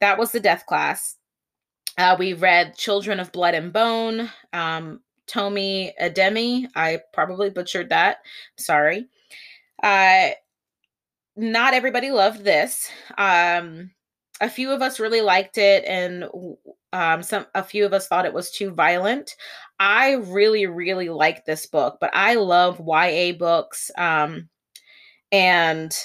that 0.00 0.18
was 0.18 0.32
the 0.32 0.40
death 0.40 0.66
class. 0.66 1.16
Uh, 1.96 2.16
we 2.18 2.32
read 2.32 2.76
Children 2.76 3.20
of 3.20 3.32
Blood 3.32 3.54
and 3.54 3.72
Bone, 3.72 4.30
um, 4.52 5.00
Tomi 5.26 5.94
Adeyemi. 6.00 6.66
I 6.74 7.00
probably 7.12 7.50
butchered 7.50 7.90
that. 7.90 8.18
Sorry. 8.58 9.06
Uh, 9.82 10.30
not 11.36 11.74
everybody 11.74 12.10
loved 12.10 12.44
this. 12.44 12.90
Um, 13.16 13.92
a 14.40 14.50
few 14.50 14.70
of 14.70 14.82
us 14.82 15.00
really 15.00 15.20
liked 15.20 15.58
it, 15.58 15.84
and 15.84 16.24
um, 16.92 17.22
some 17.22 17.46
a 17.54 17.62
few 17.62 17.86
of 17.86 17.92
us 17.92 18.08
thought 18.08 18.26
it 18.26 18.34
was 18.34 18.50
too 18.50 18.70
violent. 18.70 19.36
I 19.78 20.14
really, 20.14 20.66
really 20.66 21.08
like 21.08 21.44
this 21.44 21.66
book, 21.66 21.98
but 22.00 22.10
I 22.12 22.34
love 22.34 22.80
YA 22.84 23.32
books. 23.32 23.90
Um, 23.96 24.48
and 25.32 25.96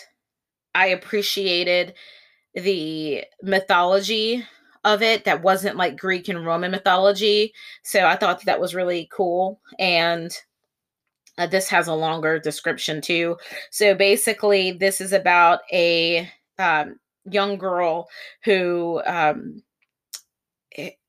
I 0.75 0.87
appreciated 0.87 1.93
the 2.53 3.25
mythology 3.41 4.45
of 4.83 5.01
it 5.01 5.25
that 5.25 5.41
wasn't 5.41 5.77
like 5.77 5.97
Greek 5.97 6.29
and 6.29 6.45
Roman 6.45 6.71
mythology. 6.71 7.53
So 7.83 8.05
I 8.05 8.15
thought 8.15 8.45
that 8.45 8.61
was 8.61 8.75
really 8.75 9.09
cool. 9.11 9.59
And 9.79 10.31
uh, 11.37 11.47
this 11.47 11.67
has 11.69 11.87
a 11.87 11.93
longer 11.93 12.39
description 12.39 13.01
too. 13.01 13.35
So 13.71 13.95
basically, 13.95 14.71
this 14.71 15.01
is 15.01 15.11
about 15.11 15.61
a 15.73 16.29
um, 16.59 16.97
young 17.29 17.57
girl 17.57 18.07
who 18.43 19.01
um, 19.05 19.61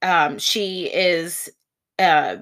um, 0.02 0.38
she 0.38 0.86
is 0.92 1.50
uh, 1.98 2.36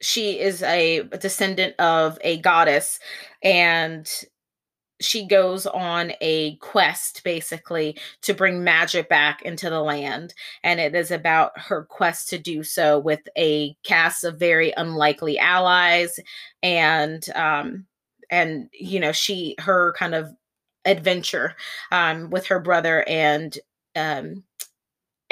she 0.00 0.38
is 0.38 0.62
a 0.62 1.02
descendant 1.20 1.74
of 1.78 2.18
a 2.22 2.38
goddess 2.40 2.98
and 3.42 4.10
she 5.00 5.26
goes 5.26 5.66
on 5.66 6.12
a 6.20 6.56
quest 6.56 7.22
basically 7.24 7.96
to 8.22 8.34
bring 8.34 8.62
magic 8.62 9.08
back 9.08 9.42
into 9.42 9.68
the 9.68 9.80
land 9.80 10.34
and 10.62 10.78
it 10.78 10.94
is 10.94 11.10
about 11.10 11.58
her 11.58 11.84
quest 11.84 12.28
to 12.28 12.38
do 12.38 12.62
so 12.62 12.98
with 12.98 13.20
a 13.36 13.74
cast 13.82 14.24
of 14.24 14.38
very 14.38 14.72
unlikely 14.76 15.38
allies 15.38 16.20
and 16.62 17.28
um 17.34 17.86
and 18.30 18.68
you 18.72 19.00
know 19.00 19.12
she 19.12 19.56
her 19.58 19.94
kind 19.98 20.14
of 20.14 20.30
adventure 20.84 21.54
um 21.90 22.30
with 22.30 22.46
her 22.46 22.60
brother 22.60 23.04
and 23.08 23.58
um 23.96 24.44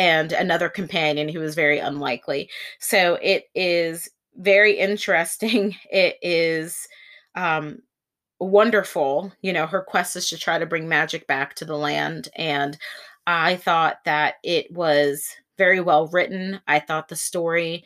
and 0.03 0.33
another 0.33 0.69
companion 0.69 1.29
who 1.29 1.41
is 1.43 1.55
very 1.55 1.79
unlikely. 1.79 2.51
So 2.81 3.21
it 3.23 3.45
is 3.55 4.11
very 4.37 4.77
interesting. 4.77 5.77
It 5.93 6.17
is 6.23 6.89
um, 7.37 7.79
wonderful. 8.41 9.33
You 9.43 9.53
know, 9.53 9.67
her 9.67 9.83
quest 9.83 10.17
is 10.17 10.29
to 10.31 10.39
try 10.39 10.59
to 10.59 10.67
bring 10.67 10.89
magic 10.89 11.29
back 11.29 11.55
to 11.55 11.65
the 11.65 11.77
land. 11.77 12.29
And 12.35 12.77
I 13.29 13.55
thought 13.55 13.99
that 14.05 14.35
it 14.43 14.73
was 14.73 15.29
very 15.57 15.81
well 15.81 16.09
written. 16.09 16.61
I 16.67 16.81
thought 16.81 17.09
the 17.09 17.15
story 17.15 17.85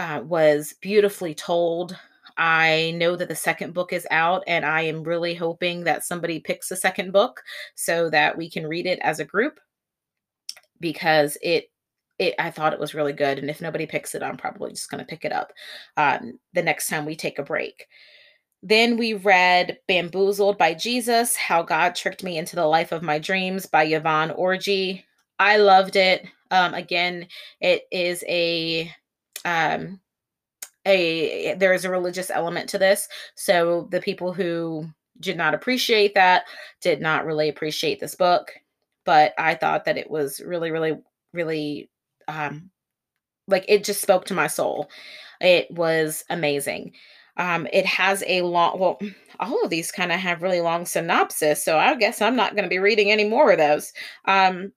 uh, 0.00 0.22
was 0.24 0.74
beautifully 0.80 1.34
told. 1.34 1.96
I 2.38 2.92
know 2.96 3.14
that 3.14 3.28
the 3.28 3.36
second 3.36 3.72
book 3.72 3.92
is 3.92 4.06
out, 4.10 4.42
and 4.48 4.64
I 4.66 4.80
am 4.82 5.04
really 5.04 5.34
hoping 5.34 5.84
that 5.84 6.04
somebody 6.04 6.40
picks 6.40 6.68
the 6.68 6.76
second 6.76 7.12
book 7.12 7.40
so 7.76 8.10
that 8.10 8.36
we 8.36 8.50
can 8.50 8.66
read 8.66 8.86
it 8.86 8.98
as 9.02 9.20
a 9.20 9.24
group 9.24 9.60
because 10.80 11.36
it 11.42 11.70
it 12.18 12.34
I 12.38 12.50
thought 12.50 12.72
it 12.72 12.80
was 12.80 12.94
really 12.94 13.12
good. 13.12 13.38
And 13.38 13.50
if 13.50 13.60
nobody 13.60 13.86
picks 13.86 14.14
it, 14.14 14.22
I'm 14.22 14.36
probably 14.36 14.70
just 14.70 14.90
going 14.90 15.00
to 15.00 15.08
pick 15.08 15.24
it 15.24 15.32
up 15.32 15.52
um, 15.96 16.38
the 16.54 16.62
next 16.62 16.88
time 16.88 17.04
we 17.04 17.16
take 17.16 17.38
a 17.38 17.44
break. 17.44 17.86
Then 18.62 18.96
we 18.96 19.14
read 19.14 19.78
Bamboozled 19.86 20.58
by 20.58 20.74
Jesus 20.74 21.36
How 21.36 21.62
God 21.62 21.94
Tricked 21.94 22.24
Me 22.24 22.38
into 22.38 22.56
the 22.56 22.66
Life 22.66 22.90
of 22.90 23.02
My 23.02 23.18
Dreams 23.18 23.66
by 23.66 23.84
Yvonne 23.84 24.30
Orji. 24.30 25.04
I 25.38 25.58
loved 25.58 25.96
it. 25.96 26.26
Um, 26.50 26.74
again, 26.74 27.28
it 27.60 27.82
is 27.90 28.24
a. 28.28 28.90
Um, 29.44 30.00
a 30.86 31.54
there 31.54 31.72
is 31.72 31.84
a 31.84 31.90
religious 31.90 32.30
element 32.30 32.68
to 32.68 32.78
this 32.78 33.08
so 33.34 33.88
the 33.90 34.00
people 34.00 34.32
who 34.32 34.86
did 35.18 35.36
not 35.36 35.52
appreciate 35.52 36.14
that 36.14 36.44
did 36.80 37.00
not 37.00 37.26
really 37.26 37.48
appreciate 37.48 37.98
this 37.98 38.14
book 38.14 38.52
but 39.06 39.32
i 39.38 39.54
thought 39.54 39.86
that 39.86 39.96
it 39.96 40.10
was 40.10 40.40
really 40.40 40.70
really 40.70 40.98
really 41.32 41.88
um 42.28 42.70
like 43.48 43.64
it 43.68 43.84
just 43.84 44.02
spoke 44.02 44.24
to 44.26 44.34
my 44.34 44.46
soul. 44.46 44.90
It 45.40 45.70
was 45.70 46.24
amazing. 46.30 46.92
Um 47.36 47.66
it 47.72 47.86
has 47.86 48.24
a 48.26 48.42
long 48.42 48.78
well 48.78 48.98
all 49.40 49.62
of 49.62 49.70
these 49.70 49.92
kind 49.92 50.12
of 50.12 50.18
have 50.18 50.42
really 50.42 50.62
long 50.62 50.86
synopsis 50.86 51.62
so 51.62 51.76
i 51.76 51.94
guess 51.94 52.22
i'm 52.22 52.36
not 52.36 52.54
going 52.54 52.64
to 52.64 52.70
be 52.70 52.78
reading 52.78 53.10
any 53.10 53.24
more 53.24 53.52
of 53.52 53.58
those. 53.58 53.92
Um 54.26 54.72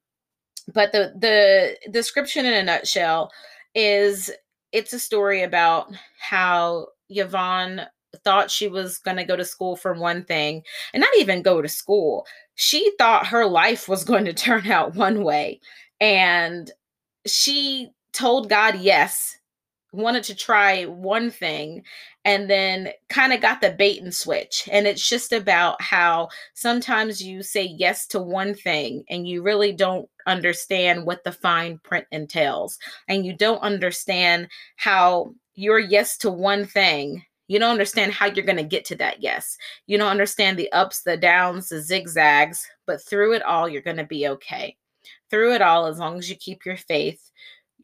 but 0.72 0.92
the 0.92 1.12
the 1.18 1.90
description 1.90 2.46
in 2.46 2.54
a 2.54 2.62
nutshell 2.62 3.30
is 3.74 4.30
it's 4.72 4.92
a 4.92 4.98
story 4.98 5.42
about 5.42 5.92
how 6.20 6.88
yvonne 7.08 7.82
thought 8.24 8.50
she 8.50 8.68
was 8.68 8.98
going 8.98 9.16
to 9.16 9.24
go 9.24 9.36
to 9.36 9.44
school 9.44 9.76
for 9.76 9.94
one 9.94 10.24
thing 10.24 10.62
and 10.92 11.00
not 11.00 11.10
even 11.18 11.42
go 11.42 11.62
to 11.62 11.68
school 11.68 12.26
she 12.54 12.92
thought 12.98 13.26
her 13.26 13.46
life 13.46 13.88
was 13.88 14.04
going 14.04 14.24
to 14.24 14.32
turn 14.34 14.70
out 14.70 14.94
one 14.94 15.24
way 15.24 15.60
and 16.00 16.70
she 17.26 17.90
told 18.12 18.48
God 18.48 18.78
yes, 18.78 19.36
wanted 19.92 20.22
to 20.24 20.34
try 20.34 20.84
one 20.84 21.30
thing, 21.30 21.82
and 22.24 22.48
then 22.48 22.90
kind 23.08 23.32
of 23.32 23.40
got 23.40 23.60
the 23.60 23.70
bait 23.72 24.02
and 24.02 24.14
switch. 24.14 24.68
And 24.70 24.86
it's 24.86 25.08
just 25.08 25.32
about 25.32 25.80
how 25.82 26.28
sometimes 26.54 27.22
you 27.22 27.42
say 27.42 27.64
yes 27.64 28.06
to 28.08 28.20
one 28.20 28.54
thing 28.54 29.04
and 29.08 29.26
you 29.26 29.42
really 29.42 29.72
don't 29.72 30.08
understand 30.26 31.06
what 31.06 31.24
the 31.24 31.32
fine 31.32 31.78
print 31.78 32.06
entails. 32.12 32.78
And 33.08 33.26
you 33.26 33.36
don't 33.36 33.62
understand 33.62 34.48
how 34.76 35.34
your 35.54 35.78
yes 35.78 36.16
to 36.18 36.30
one 36.30 36.66
thing 36.66 37.24
you 37.50 37.58
don't 37.58 37.72
understand 37.72 38.12
how 38.12 38.26
you're 38.26 38.46
going 38.46 38.56
to 38.56 38.62
get 38.62 38.84
to 38.86 38.96
that 38.96 39.22
yes. 39.22 39.58
You 39.86 39.98
don't 39.98 40.10
understand 40.10 40.58
the 40.58 40.70
ups, 40.72 41.02
the 41.02 41.16
downs, 41.16 41.68
the 41.68 41.82
zigzags, 41.82 42.64
but 42.86 43.02
through 43.02 43.34
it 43.34 43.42
all, 43.42 43.68
you're 43.68 43.82
going 43.82 43.96
to 43.96 44.04
be 44.04 44.28
okay. 44.28 44.76
Through 45.30 45.54
it 45.54 45.62
all 45.62 45.86
as 45.86 45.98
long 45.98 46.16
as 46.18 46.30
you 46.30 46.36
keep 46.36 46.64
your 46.64 46.76
faith 46.76 47.30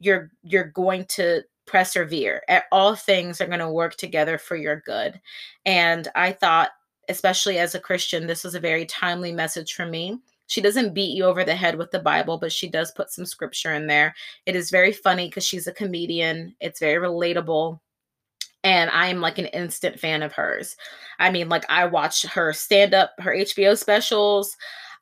you're 0.01 0.31
you're 0.43 0.65
going 0.65 1.05
to 1.07 1.43
persevere 1.67 2.43
all 2.71 2.95
things 2.95 3.41
are 3.41 3.47
going 3.47 3.59
to 3.59 3.71
work 3.71 3.97
together 3.97 4.39
for 4.39 4.57
your 4.57 4.81
good. 4.87 5.21
And 5.65 6.09
i 6.15 6.33
thought 6.33 6.71
especially 7.09 7.59
as 7.59 7.75
a 7.75 7.81
christian 7.81 8.27
this 8.27 8.45
was 8.45 8.55
a 8.55 8.61
very 8.61 8.87
timely 8.87 9.33
message 9.33 9.75
for 9.75 9.87
me. 9.87 10.19
She 10.49 10.61
doesn't 10.61 10.95
beat 10.95 11.17
you 11.17 11.25
over 11.25 11.43
the 11.43 11.57
head 11.57 11.77
with 11.77 11.91
the 11.91 11.99
bible 11.99 12.39
but 12.39 12.53
she 12.53 12.69
does 12.69 12.93
put 12.93 13.11
some 13.11 13.27
scripture 13.27 13.75
in 13.75 13.87
there. 13.87 14.15
It 14.47 14.55
is 14.55 14.71
very 14.71 14.93
funny 14.93 15.29
because 15.29 15.45
she's 15.45 15.67
a 15.67 15.73
comedian. 15.73 16.55
It's 16.61 16.81
very 16.81 17.05
relatable 17.05 17.81
and 18.67 18.91
I 18.91 19.07
am 19.07 19.21
like 19.21 19.39
an 19.39 19.47
instant 19.47 20.01
fan 20.01 20.25
of 20.25 20.33
hers. 20.33 20.77
I 21.21 21.31
mean, 21.31 21.49
like 21.49 21.65
I 21.71 21.87
watch 21.87 22.23
her 22.25 22.53
stand 22.53 22.95
up, 22.95 23.13
her 23.21 23.33
HBO 23.33 23.79
specials. 23.79 24.57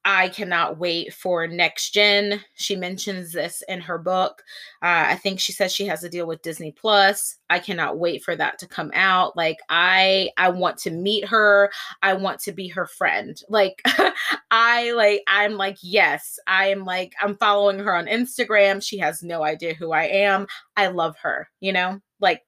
I 0.04 0.28
cannot 0.28 0.76
wait 0.76 1.14
for 1.14 1.46
next 1.46 1.92
gen. 1.92 2.42
She 2.56 2.76
mentions 2.76 3.32
this 3.32 3.62
in 3.66 3.80
her 3.80 3.96
book. 3.96 4.42
Uh, 4.82 5.08
I 5.08 5.14
think 5.14 5.40
she 5.40 5.52
says 5.52 5.72
she 5.72 5.86
has 5.86 6.04
a 6.04 6.10
deal 6.10 6.26
with 6.26 6.42
Disney 6.42 6.72
Plus. 6.72 7.36
I 7.48 7.58
cannot 7.58 7.98
wait 7.98 8.22
for 8.22 8.36
that 8.36 8.58
to 8.58 8.68
come 8.68 8.90
out. 8.92 9.34
Like 9.34 9.56
I, 9.70 10.28
I 10.36 10.50
want 10.50 10.76
to 10.80 10.90
meet 10.90 11.26
her. 11.28 11.72
I 12.02 12.12
want 12.12 12.40
to 12.40 12.52
be 12.52 12.68
her 12.68 12.84
friend. 12.84 13.40
Like 13.48 13.80
I 14.50 14.92
like, 14.92 15.22
I'm 15.26 15.54
like, 15.54 15.78
yes, 15.80 16.38
I 16.46 16.66
am 16.66 16.84
like, 16.84 17.14
I'm 17.22 17.34
following 17.36 17.78
her 17.78 17.96
on 17.96 18.04
Instagram. 18.04 18.82
She 18.82 18.98
has 18.98 19.22
no 19.22 19.42
idea 19.42 19.72
who 19.72 19.92
I 19.92 20.04
am. 20.04 20.48
I 20.76 20.88
love 20.88 21.16
her. 21.22 21.48
You 21.60 21.72
know, 21.72 22.02
like 22.20 22.42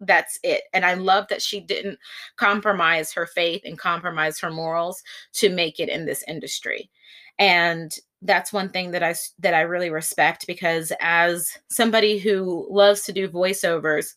that's 0.00 0.38
it. 0.42 0.62
And 0.72 0.84
I 0.84 0.94
love 0.94 1.26
that 1.28 1.42
she 1.42 1.60
didn't 1.60 1.98
compromise 2.36 3.12
her 3.12 3.26
faith 3.26 3.62
and 3.64 3.78
compromise 3.78 4.38
her 4.40 4.50
morals 4.50 5.02
to 5.34 5.48
make 5.48 5.80
it 5.80 5.88
in 5.88 6.06
this 6.06 6.24
industry. 6.28 6.90
And 7.38 7.92
that's 8.22 8.52
one 8.52 8.68
thing 8.68 8.90
that 8.92 9.02
I 9.02 9.14
that 9.38 9.54
I 9.54 9.60
really 9.60 9.90
respect 9.90 10.46
because 10.46 10.92
as 11.00 11.56
somebody 11.70 12.18
who 12.18 12.66
loves 12.70 13.02
to 13.02 13.12
do 13.12 13.28
voiceovers 13.28 14.14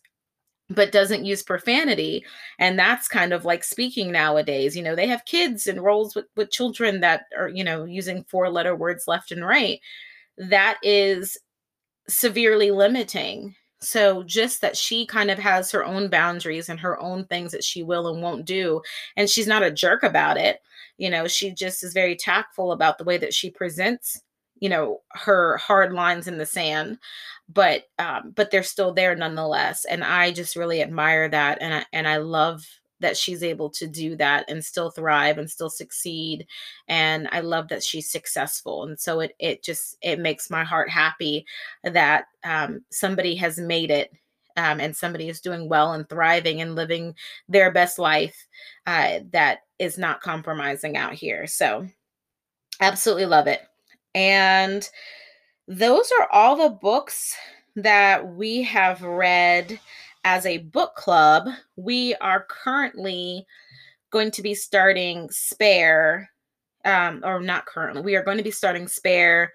but 0.70 0.92
doesn't 0.92 1.24
use 1.24 1.42
profanity 1.42 2.24
and 2.58 2.78
that's 2.78 3.06
kind 3.06 3.32
of 3.32 3.44
like 3.44 3.62
speaking 3.62 4.10
nowadays 4.10 4.76
you 4.76 4.82
know 4.82 4.96
they 4.96 5.06
have 5.06 5.24
kids 5.24 5.66
and 5.66 5.82
roles 5.82 6.14
with, 6.14 6.24
with 6.36 6.50
children 6.50 7.00
that 7.00 7.24
are 7.38 7.48
you 7.48 7.62
know 7.62 7.84
using 7.84 8.24
four 8.24 8.48
letter 8.48 8.74
words 8.74 9.04
left 9.06 9.30
and 9.30 9.44
right 9.44 9.80
that 10.36 10.78
is 10.82 11.38
severely 12.08 12.70
limiting 12.70 13.54
so 13.82 14.22
just 14.22 14.60
that 14.60 14.76
she 14.76 15.04
kind 15.04 15.30
of 15.30 15.38
has 15.38 15.70
her 15.70 15.84
own 15.84 16.08
boundaries 16.08 16.68
and 16.68 16.78
her 16.80 16.98
own 17.00 17.24
things 17.26 17.52
that 17.52 17.64
she 17.64 17.82
will 17.82 18.08
and 18.08 18.22
won't 18.22 18.44
do. 18.44 18.80
And 19.16 19.28
she's 19.28 19.46
not 19.46 19.62
a 19.62 19.70
jerk 19.70 20.02
about 20.02 20.36
it. 20.36 20.60
You 20.98 21.10
know, 21.10 21.26
she 21.26 21.52
just 21.52 21.82
is 21.82 21.92
very 21.92 22.16
tactful 22.16 22.72
about 22.72 22.98
the 22.98 23.04
way 23.04 23.18
that 23.18 23.34
she 23.34 23.50
presents, 23.50 24.22
you 24.60 24.68
know, 24.68 25.00
her 25.12 25.56
hard 25.56 25.92
lines 25.92 26.28
in 26.28 26.38
the 26.38 26.46
sand. 26.46 26.98
But 27.48 27.84
um, 27.98 28.32
but 28.34 28.50
they're 28.50 28.62
still 28.62 28.94
there 28.94 29.16
nonetheless. 29.16 29.84
And 29.84 30.04
I 30.04 30.30
just 30.30 30.56
really 30.56 30.80
admire 30.80 31.28
that. 31.28 31.58
And 31.60 31.74
I 31.74 31.84
and 31.92 32.06
I 32.06 32.18
love 32.18 32.64
that 33.02 33.16
she's 33.16 33.42
able 33.42 33.68
to 33.68 33.86
do 33.86 34.16
that 34.16 34.44
and 34.48 34.64
still 34.64 34.90
thrive 34.90 35.38
and 35.38 35.50
still 35.50 35.70
succeed 35.70 36.46
and 36.88 37.28
i 37.32 37.40
love 37.40 37.68
that 37.68 37.82
she's 37.82 38.10
successful 38.10 38.84
and 38.84 38.98
so 38.98 39.20
it 39.20 39.34
it 39.38 39.62
just 39.62 39.96
it 40.02 40.18
makes 40.18 40.50
my 40.50 40.64
heart 40.64 40.88
happy 40.88 41.44
that 41.84 42.24
um, 42.44 42.82
somebody 42.90 43.34
has 43.34 43.58
made 43.58 43.90
it 43.90 44.10
um, 44.56 44.80
and 44.80 44.94
somebody 44.94 45.28
is 45.28 45.40
doing 45.40 45.68
well 45.68 45.92
and 45.92 46.08
thriving 46.08 46.60
and 46.60 46.74
living 46.74 47.14
their 47.48 47.70
best 47.70 47.98
life 47.98 48.46
uh, 48.86 49.20
that 49.30 49.60
is 49.78 49.98
not 49.98 50.20
compromising 50.20 50.96
out 50.96 51.12
here 51.12 51.46
so 51.46 51.86
absolutely 52.82 53.26
love 53.26 53.46
it. 53.46 53.62
And 54.14 54.88
those 55.68 56.10
are 56.20 56.28
all 56.32 56.56
the 56.56 56.76
books 56.76 57.34
that 57.76 58.34
we 58.34 58.62
have 58.64 59.02
read 59.02 59.80
as 60.24 60.46
a 60.46 60.58
book 60.58 60.94
club, 60.94 61.48
we 61.76 62.14
are 62.16 62.46
currently 62.48 63.46
going 64.10 64.30
to 64.32 64.42
be 64.42 64.54
starting 64.54 65.28
Spare, 65.30 66.30
um, 66.84 67.22
or 67.24 67.40
not 67.40 67.66
currently, 67.66 68.02
we 68.02 68.16
are 68.16 68.24
going 68.24 68.36
to 68.36 68.44
be 68.44 68.50
starting 68.50 68.86
Spare 68.86 69.52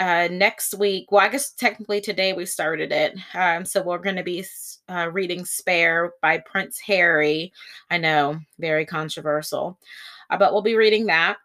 uh, 0.00 0.28
next 0.30 0.74
week. 0.74 1.10
Well, 1.10 1.24
I 1.24 1.28
guess 1.28 1.52
technically 1.52 2.00
today 2.00 2.32
we 2.32 2.46
started 2.46 2.92
it. 2.92 3.16
Um, 3.34 3.64
so 3.64 3.82
we're 3.82 3.98
going 3.98 4.16
to 4.16 4.22
be 4.22 4.44
uh, 4.88 5.10
reading 5.12 5.44
Spare 5.44 6.12
by 6.22 6.38
Prince 6.38 6.78
Harry. 6.80 7.52
I 7.90 7.98
know, 7.98 8.38
very 8.58 8.86
controversial, 8.86 9.78
uh, 10.30 10.38
but 10.38 10.52
we'll 10.52 10.62
be 10.62 10.76
reading 10.76 11.06
that. 11.06 11.36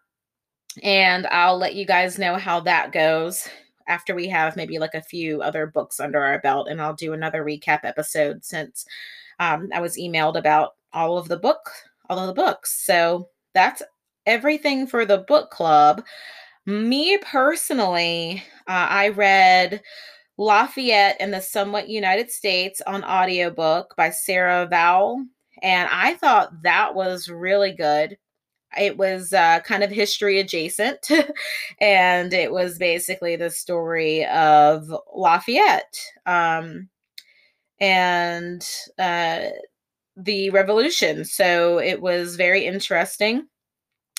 And 0.84 1.28
I'll 1.28 1.58
let 1.58 1.76
you 1.76 1.86
guys 1.86 2.20
know 2.20 2.36
how 2.36 2.60
that 2.62 2.92
goes 2.92 3.48
after 3.88 4.14
we 4.14 4.28
have 4.28 4.56
maybe 4.56 4.80
like 4.80 4.94
a 4.94 5.02
few 5.02 5.42
other 5.42 5.68
books 5.68 6.00
under 6.00 6.24
our 6.24 6.40
belt 6.40 6.68
and 6.70 6.82
I'll 6.82 6.94
do 6.94 7.14
another 7.14 7.44
recap 7.44 7.80
episode 7.84 8.44
since 8.44 8.86
um, 9.40 9.70
I 9.74 9.82
was 9.82 9.98
emailed 9.98 10.38
about 10.38 10.76
all 10.94 11.18
of 11.18 11.28
the 11.28 11.38
book, 11.38 11.70
all 12.10 12.20
of 12.20 12.28
the 12.28 12.34
books. 12.34 12.86
So 12.86 13.30
that's 13.54 13.82
everything 14.26 14.88
for 14.88 15.06
the 15.06 15.20
book 15.20 15.52
club. 15.52 16.04
Me 16.66 17.18
personally, 17.20 18.44
uh, 18.68 18.88
I 18.90 19.10
read 19.10 19.82
Lafayette 20.38 21.18
and 21.20 21.34
the 21.34 21.42
Somewhat 21.42 21.90
United 21.90 22.30
States 22.30 22.82
on 22.86 23.04
audiobook 23.04 23.96
by 23.96 24.10
Sarah 24.10 24.68
Vowell. 24.70 25.26
And 25.64 25.90
I 25.92 26.16
thought 26.16 26.62
that 26.64 26.94
was 26.94 27.30
really 27.30 27.72
good 27.72 28.18
it 28.80 28.98
was 28.98 29.34
uh, 29.34 29.60
kind 29.62 29.84
of 29.84 29.92
history 29.92 30.40
adjacent 30.40 31.10
and 31.82 32.34
it 32.34 32.52
was 32.52 32.78
basically 32.78 33.36
the 33.36 33.50
story 33.50 34.26
of 34.26 34.92
lafayette 35.14 35.98
um, 36.26 36.90
and 37.80 38.68
uh, 39.00 39.42
the 40.16 40.50
revolution. 40.50 41.26
So 41.26 41.80
it 41.80 42.02
was 42.02 42.36
very 42.36 42.66
interesting. 42.66 43.48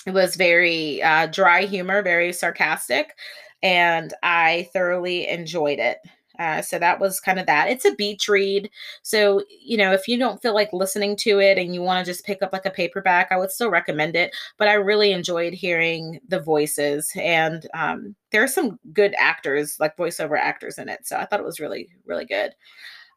It 0.07 0.13
was 0.13 0.37
very 0.37 1.03
uh, 1.03 1.27
dry 1.27 1.63
humor 1.63 2.03
very 2.03 2.33
sarcastic 2.33 3.15
and 3.63 4.15
i 4.23 4.69
thoroughly 4.73 5.29
enjoyed 5.29 5.79
it 5.79 5.99
uh, 6.39 6.63
so 6.63 6.79
that 6.79 7.01
was 7.01 7.21
kind 7.21 7.39
of 7.39 7.47
that. 7.47 7.69
It's 7.69 7.85
a 7.85 7.95
beach 7.95 8.29
read. 8.29 8.71
So, 9.03 9.43
you 9.61 9.77
know, 9.77 9.93
if 9.93 10.07
you 10.07 10.17
don't 10.19 10.41
feel 10.41 10.55
like 10.55 10.73
listening 10.73 11.17
to 11.17 11.41
it 11.41 11.59
and 11.59 11.75
you 11.75 11.83
want 11.83 12.05
to 12.05 12.11
just 12.11 12.25
pick 12.25 12.43
up 12.43 12.53
like 12.53 12.67
a 12.67 12.71
paperback, 12.71 13.29
I 13.31 13.37
would 13.37 13.51
still 13.51 13.71
recommend 13.71 14.15
it. 14.15 14.35
But 14.57 14.69
I 14.69 14.75
really 14.75 15.13
enjoyed 15.13 15.53
hearing 15.53 16.21
the 16.29 16.41
voices. 16.41 17.11
And 17.17 17.67
um, 17.75 18.15
there 18.31 18.43
are 18.43 18.49
some 18.49 18.79
good 18.93 19.15
actors, 19.19 19.77
like 19.81 19.97
voiceover 19.97 20.39
actors 20.39 20.79
in 20.79 20.89
it. 20.89 21.07
So 21.07 21.17
I 21.17 21.27
thought 21.27 21.41
it 21.41 21.47
was 21.47 21.61
really, 21.61 21.89
really 22.07 22.25
good. 22.25 22.53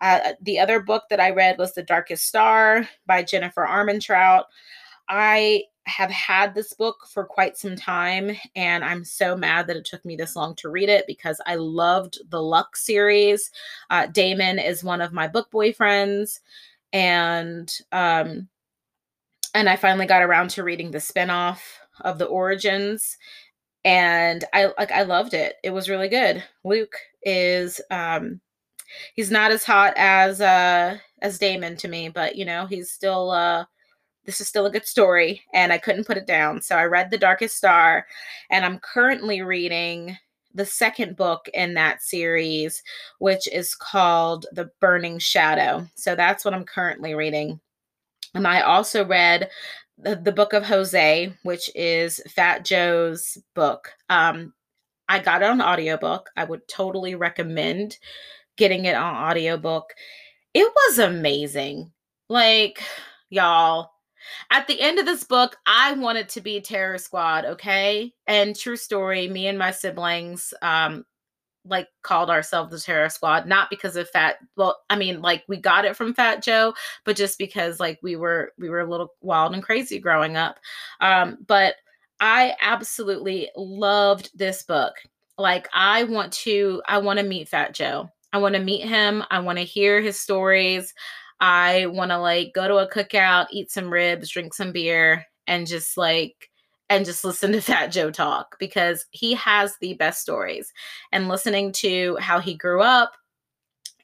Uh, 0.01 0.33
the 0.41 0.57
other 0.57 0.79
book 0.79 1.03
that 1.11 1.19
I 1.19 1.29
read 1.29 1.59
was 1.59 1.73
The 1.73 1.83
Darkest 1.83 2.25
Star 2.27 2.87
by 3.05 3.21
Jennifer 3.21 3.67
Armentrout. 3.69 4.45
I 5.07 5.65
have 5.87 6.11
had 6.11 6.53
this 6.53 6.73
book 6.73 7.07
for 7.11 7.25
quite 7.25 7.57
some 7.57 7.75
time 7.75 8.31
and 8.55 8.85
I'm 8.85 9.03
so 9.03 9.35
mad 9.35 9.67
that 9.67 9.75
it 9.75 9.85
took 9.85 10.05
me 10.05 10.15
this 10.15 10.35
long 10.35 10.55
to 10.57 10.69
read 10.69 10.89
it 10.89 11.05
because 11.07 11.41
I 11.45 11.55
loved 11.55 12.19
the 12.29 12.41
Lux 12.41 12.85
series. 12.85 13.49
Uh, 13.89 14.05
Daemon 14.05 14.59
is 14.59 14.83
one 14.83 15.01
of 15.01 15.11
my 15.11 15.27
book 15.27 15.49
boyfriends 15.51 16.39
and 16.93 17.73
um 17.91 18.47
and 19.53 19.67
I 19.67 19.75
finally 19.75 20.05
got 20.05 20.21
around 20.21 20.51
to 20.51 20.63
reading 20.63 20.91
the 20.91 20.99
spinoff 20.99 21.61
of 22.01 22.17
the 22.17 22.25
origins 22.25 23.17
and 23.83 24.43
I 24.53 24.69
like 24.77 24.91
I 24.91 25.01
loved 25.03 25.33
it. 25.33 25.55
It 25.63 25.71
was 25.71 25.89
really 25.89 26.09
good. 26.09 26.43
Luc 26.63 26.93
is 27.23 27.81
um 27.89 28.39
he's 29.15 29.31
not 29.31 29.51
as 29.51 29.63
hot 29.63 29.93
as 29.97 30.41
uh 30.41 30.97
as 31.21 31.39
Daemon 31.39 31.75
to 31.77 31.87
me, 31.87 32.09
but 32.09 32.35
you 32.35 32.45
know, 32.45 32.65
he's 32.65 32.91
still 32.91 33.31
uh 33.31 33.65
this 34.25 34.41
is 34.41 34.47
still 34.47 34.65
a 34.65 34.71
good 34.71 34.85
story 34.85 35.41
and 35.53 35.73
I 35.73 35.77
couldn't 35.77 36.07
put 36.07 36.17
it 36.17 36.27
down. 36.27 36.61
So 36.61 36.75
I 36.75 36.85
read 36.85 37.09
The 37.09 37.17
Darkest 37.17 37.57
Star 37.57 38.05
and 38.49 38.63
I'm 38.63 38.79
currently 38.79 39.41
reading 39.41 40.17
the 40.53 40.65
second 40.65 41.15
book 41.15 41.49
in 41.53 41.73
that 41.75 42.01
series, 42.01 42.83
which 43.19 43.47
is 43.47 43.75
called 43.75 44.45
The 44.51 44.69
Burning 44.79 45.17
Shadow. 45.17 45.87
So 45.95 46.15
that's 46.15 46.43
what 46.43 46.53
I'm 46.53 46.65
currently 46.65 47.15
reading. 47.15 47.59
And 48.33 48.47
I 48.47 48.61
also 48.61 49.05
read 49.05 49.49
the, 49.97 50.15
the 50.15 50.31
book 50.31 50.53
of 50.53 50.63
Jose, 50.63 51.33
which 51.43 51.69
is 51.75 52.21
Fat 52.29 52.65
Joe's 52.65 53.37
book. 53.53 53.93
Um, 54.09 54.53
I 55.09 55.19
got 55.19 55.41
it 55.41 55.49
on 55.49 55.61
audiobook. 55.61 56.29
I 56.37 56.43
would 56.43 56.67
totally 56.67 57.15
recommend 57.15 57.97
getting 58.57 58.85
it 58.85 58.95
on 58.95 59.15
audiobook. 59.15 59.93
It 60.53 60.71
was 60.73 60.99
amazing. 60.99 61.91
Like, 62.29 62.81
y'all, 63.29 63.90
at 64.51 64.67
the 64.67 64.79
end 64.79 64.99
of 64.99 65.05
this 65.05 65.23
book, 65.23 65.57
I 65.65 65.93
wanted 65.93 66.29
to 66.29 66.41
be 66.41 66.61
Terror 66.61 66.97
Squad, 66.97 67.45
okay? 67.45 68.13
And 68.27 68.55
true 68.55 68.77
story, 68.77 69.27
me 69.27 69.47
and 69.47 69.57
my 69.57 69.71
siblings 69.71 70.53
um 70.61 71.05
like 71.65 71.87
called 72.01 72.29
ourselves 72.29 72.71
the 72.71 72.79
Terror 72.79 73.09
Squad, 73.09 73.45
not 73.45 73.69
because 73.69 73.95
of 73.95 74.09
Fat 74.09 74.37
well, 74.55 74.79
I 74.89 74.95
mean, 74.95 75.21
like 75.21 75.43
we 75.47 75.57
got 75.57 75.85
it 75.85 75.95
from 75.95 76.13
Fat 76.13 76.41
Joe, 76.41 76.73
but 77.05 77.15
just 77.15 77.37
because 77.37 77.79
like 77.79 77.99
we 78.01 78.15
were 78.15 78.53
we 78.57 78.69
were 78.69 78.79
a 78.79 78.89
little 78.89 79.13
wild 79.21 79.53
and 79.53 79.63
crazy 79.63 79.99
growing 79.99 80.37
up. 80.37 80.59
Um, 80.99 81.37
but 81.47 81.75
I 82.19 82.55
absolutely 82.61 83.49
loved 83.55 84.31
this 84.37 84.63
book. 84.63 84.93
Like 85.37 85.67
I 85.73 86.03
want 86.05 86.33
to 86.33 86.81
I 86.87 86.97
want 86.99 87.19
to 87.19 87.25
meet 87.25 87.49
Fat 87.49 87.73
Joe. 87.73 88.09
I 88.33 88.37
want 88.37 88.55
to 88.55 88.61
meet 88.61 88.87
him. 88.87 89.23
I 89.29 89.39
want 89.39 89.57
to 89.57 89.65
hear 89.65 90.01
his 90.01 90.19
stories. 90.19 90.93
I 91.41 91.87
want 91.87 92.11
to 92.11 92.19
like 92.19 92.53
go 92.53 92.67
to 92.67 92.77
a 92.77 92.89
cookout, 92.89 93.47
eat 93.51 93.71
some 93.71 93.91
ribs, 93.91 94.29
drink 94.29 94.53
some 94.53 94.71
beer, 94.71 95.25
and 95.47 95.67
just 95.67 95.97
like 95.97 96.49
and 96.89 97.03
just 97.03 97.23
listen 97.25 97.51
to 97.53 97.61
Fat 97.61 97.87
Joe 97.87 98.11
talk 98.11 98.57
because 98.59 99.05
he 99.11 99.33
has 99.33 99.75
the 99.81 99.95
best 99.95 100.21
stories. 100.21 100.71
And 101.11 101.27
listening 101.27 101.71
to 101.73 102.17
how 102.21 102.39
he 102.39 102.53
grew 102.53 102.81
up 102.81 103.13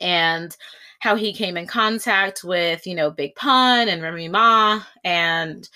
and 0.02 0.56
how 1.00 1.16
he 1.16 1.32
came 1.32 1.58
in 1.58 1.68
contact 1.68 2.44
with, 2.44 2.88
you 2.88 2.96
know, 2.96 3.12
Big 3.12 3.36
Pun 3.36 3.88
and 3.88 4.02
Remy 4.02 4.30
Ma 4.30 4.82
and 5.04 5.70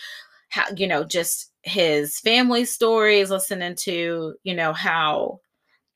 how, 0.49 0.65
you 0.75 0.87
know, 0.87 1.03
just 1.03 1.51
his 1.61 2.19
family 2.19 2.65
stories, 2.65 3.29
listening 3.29 3.75
to, 3.75 4.33
you 4.43 4.55
know, 4.55 4.73
how, 4.73 5.39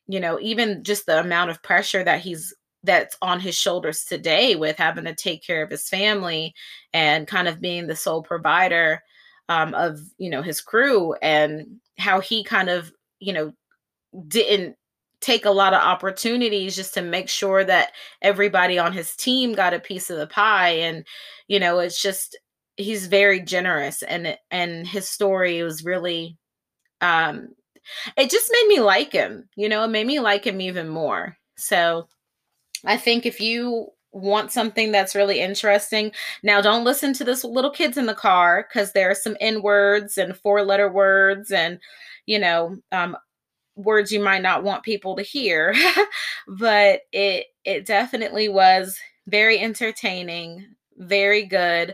you 0.07 0.19
know, 0.19 0.39
even 0.39 0.83
just 0.83 1.07
the 1.07 1.19
amount 1.19 1.49
of 1.49 1.63
pressure 1.63 2.03
that 2.03 2.21
he's 2.21 2.53
that's 2.85 3.17
on 3.21 3.39
his 3.39 3.55
shoulders 3.55 4.03
today 4.05 4.55
with 4.55 4.77
having 4.77 5.05
to 5.05 5.15
take 5.15 5.43
care 5.43 5.63
of 5.63 5.69
his 5.71 5.89
family 5.89 6.53
and 6.93 7.27
kind 7.27 7.47
of 7.47 7.61
being 7.61 7.87
the 7.87 7.95
sole 7.95 8.23
provider 8.23 9.01
um, 9.49 9.73
of 9.75 9.99
you 10.17 10.29
know 10.29 10.41
his 10.41 10.61
crew 10.61 11.13
and 11.21 11.79
how 11.97 12.19
he 12.19 12.43
kind 12.43 12.69
of 12.69 12.91
you 13.19 13.33
know 13.33 13.53
didn't 14.27 14.75
take 15.21 15.45
a 15.45 15.51
lot 15.51 15.73
of 15.73 15.81
opportunities 15.81 16.75
just 16.75 16.93
to 16.93 17.01
make 17.01 17.29
sure 17.29 17.63
that 17.63 17.91
everybody 18.21 18.77
on 18.77 18.93
his 18.93 19.15
team 19.15 19.53
got 19.53 19.73
a 19.73 19.79
piece 19.79 20.09
of 20.09 20.17
the 20.17 20.27
pie 20.27 20.69
and 20.69 21.05
you 21.47 21.59
know 21.59 21.79
it's 21.79 22.01
just 22.01 22.37
he's 22.77 23.07
very 23.07 23.39
generous 23.39 24.03
and 24.03 24.37
and 24.51 24.87
his 24.87 25.09
story 25.09 25.63
was 25.63 25.83
really 25.83 26.37
um 27.01 27.49
it 28.17 28.29
just 28.29 28.51
made 28.51 28.67
me 28.67 28.79
like 28.79 29.11
him 29.11 29.47
you 29.55 29.69
know 29.69 29.83
it 29.83 29.89
made 29.89 30.07
me 30.07 30.19
like 30.19 30.45
him 30.45 30.61
even 30.61 30.87
more. 30.89 31.37
So 31.57 32.07
i 32.85 32.97
think 32.97 33.25
if 33.25 33.39
you 33.39 33.87
want 34.11 34.51
something 34.51 34.91
that's 34.91 35.15
really 35.15 35.41
interesting 35.41 36.11
now 36.43 36.61
don't 36.61 36.85
listen 36.85 37.13
to 37.13 37.23
this 37.23 37.43
little 37.43 37.71
kids 37.71 37.97
in 37.97 38.05
the 38.05 38.13
car 38.13 38.65
because 38.67 38.93
there 38.93 39.09
are 39.11 39.15
some 39.15 39.35
n 39.41 39.61
words 39.61 40.17
and 40.17 40.37
four 40.37 40.63
letter 40.63 40.91
words 40.91 41.51
and 41.51 41.79
you 42.25 42.39
know 42.39 42.77
um 42.91 43.17
words 43.75 44.11
you 44.11 44.23
might 44.23 44.41
not 44.41 44.63
want 44.63 44.83
people 44.83 45.17
to 45.17 45.23
hear 45.23 45.75
but 46.47 47.01
it 47.11 47.47
it 47.65 47.85
definitely 47.85 48.47
was 48.47 48.97
very 49.27 49.59
entertaining 49.59 50.65
very 50.97 51.45
good 51.45 51.93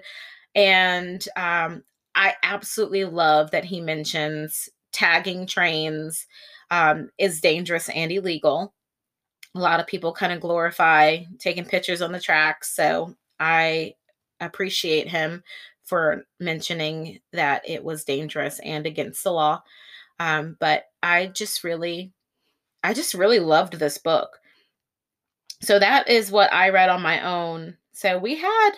and 0.56 1.26
um, 1.36 1.84
I 2.16 2.36
absolutely 2.44 3.06
love 3.06 3.52
that 3.52 3.66
he 3.66 3.82
mentions 3.82 4.70
tagging 4.92 5.48
trains 5.48 6.28
um, 6.70 7.10
is 7.18 7.42
dangerous 7.42 7.90
and 7.90 8.12
illegal. 8.12 8.74
A 9.56 9.60
lot 9.60 9.80
of 9.80 9.88
people 9.88 10.14
kind 10.14 10.32
of 10.32 10.42
glorify 10.42 11.20
taking 11.40 11.66
pictures 11.66 12.02
on 12.02 12.12
the 12.12 12.20
tracks. 12.20 12.74
So 12.76 13.16
I 13.40 13.96
appreciate 14.40 15.08
him 15.08 15.44
for 15.84 16.24
mentioning 16.40 17.20
that 17.34 17.68
it 17.68 17.84
was 17.84 18.06
dangerous 18.06 18.60
and 18.64 18.86
against 18.86 19.24
the 19.24 19.32
law. 19.32 19.62
Um, 20.20 20.56
but 20.60 20.86
I 21.04 21.28
just 21.28 21.64
really, 21.64 22.14
I 22.84 22.94
just 22.94 23.14
really 23.14 23.40
loved 23.40 23.74
this 23.74 23.98
book. 23.98 24.40
So 25.62 25.80
that 25.80 26.10
is 26.10 26.32
what 26.32 26.52
I 26.54 26.70
read 26.70 26.90
on 26.90 27.02
my 27.02 27.22
own. 27.26 27.78
So 27.92 28.18
we 28.18 28.36
had 28.36 28.72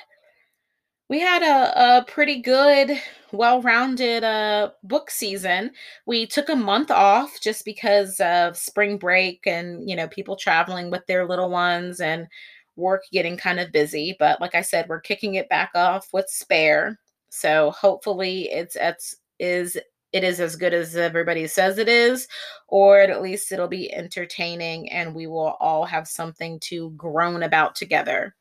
we 1.10 1.20
had 1.20 1.44
a, 1.44 2.00
a 2.00 2.06
pretty 2.06 2.42
good, 2.42 2.92
well 3.32 3.62
rounded 3.62 4.24
uh, 4.24 4.72
book 4.84 5.12
season. 5.12 5.72
We 6.06 6.26
took 6.26 6.50
a 6.50 6.56
month 6.56 6.92
off 6.92 7.40
just 7.42 7.66
because 7.66 8.20
of 8.20 8.58
spring 8.58 8.98
break 8.98 9.42
and, 9.46 9.88
you 9.90 9.96
know, 9.96 10.08
people 10.08 10.36
traveling 10.36 10.90
with 10.90 11.06
their 11.08 11.28
little 11.28 11.50
ones 11.50 12.00
and 12.00 12.28
work 12.76 13.04
getting 13.12 13.38
kind 13.38 13.60
of 13.60 13.72
busy. 13.72 14.16
But 14.18 14.42
like 14.42 14.56
I 14.56 14.62
said, 14.62 14.88
we're 14.90 15.02
kicking 15.02 15.36
it 15.36 15.50
back 15.50 15.72
off 15.76 16.08
with 16.14 16.30
Spare. 16.30 17.00
So 17.30 17.72
hopefully 17.72 18.50
it's, 18.52 18.76
it's 18.80 19.16
is 19.40 19.78
it 20.14 20.24
is 20.24 20.40
as 20.40 20.56
good 20.56 20.74
as 20.76 20.96
everybody 20.96 21.48
says 21.48 21.80
it 21.80 21.90
is, 21.90 22.28
or 22.68 23.00
at 23.00 23.22
least 23.22 23.52
it'll 23.52 23.68
be 23.68 23.92
entertaining 23.92 24.92
and 24.92 25.16
we 25.16 25.26
will 25.26 25.58
all 25.60 25.86
have 25.86 26.08
something 26.08 26.60
to 26.62 26.92
groan 26.92 27.42
about 27.42 27.76
together. 27.76 28.36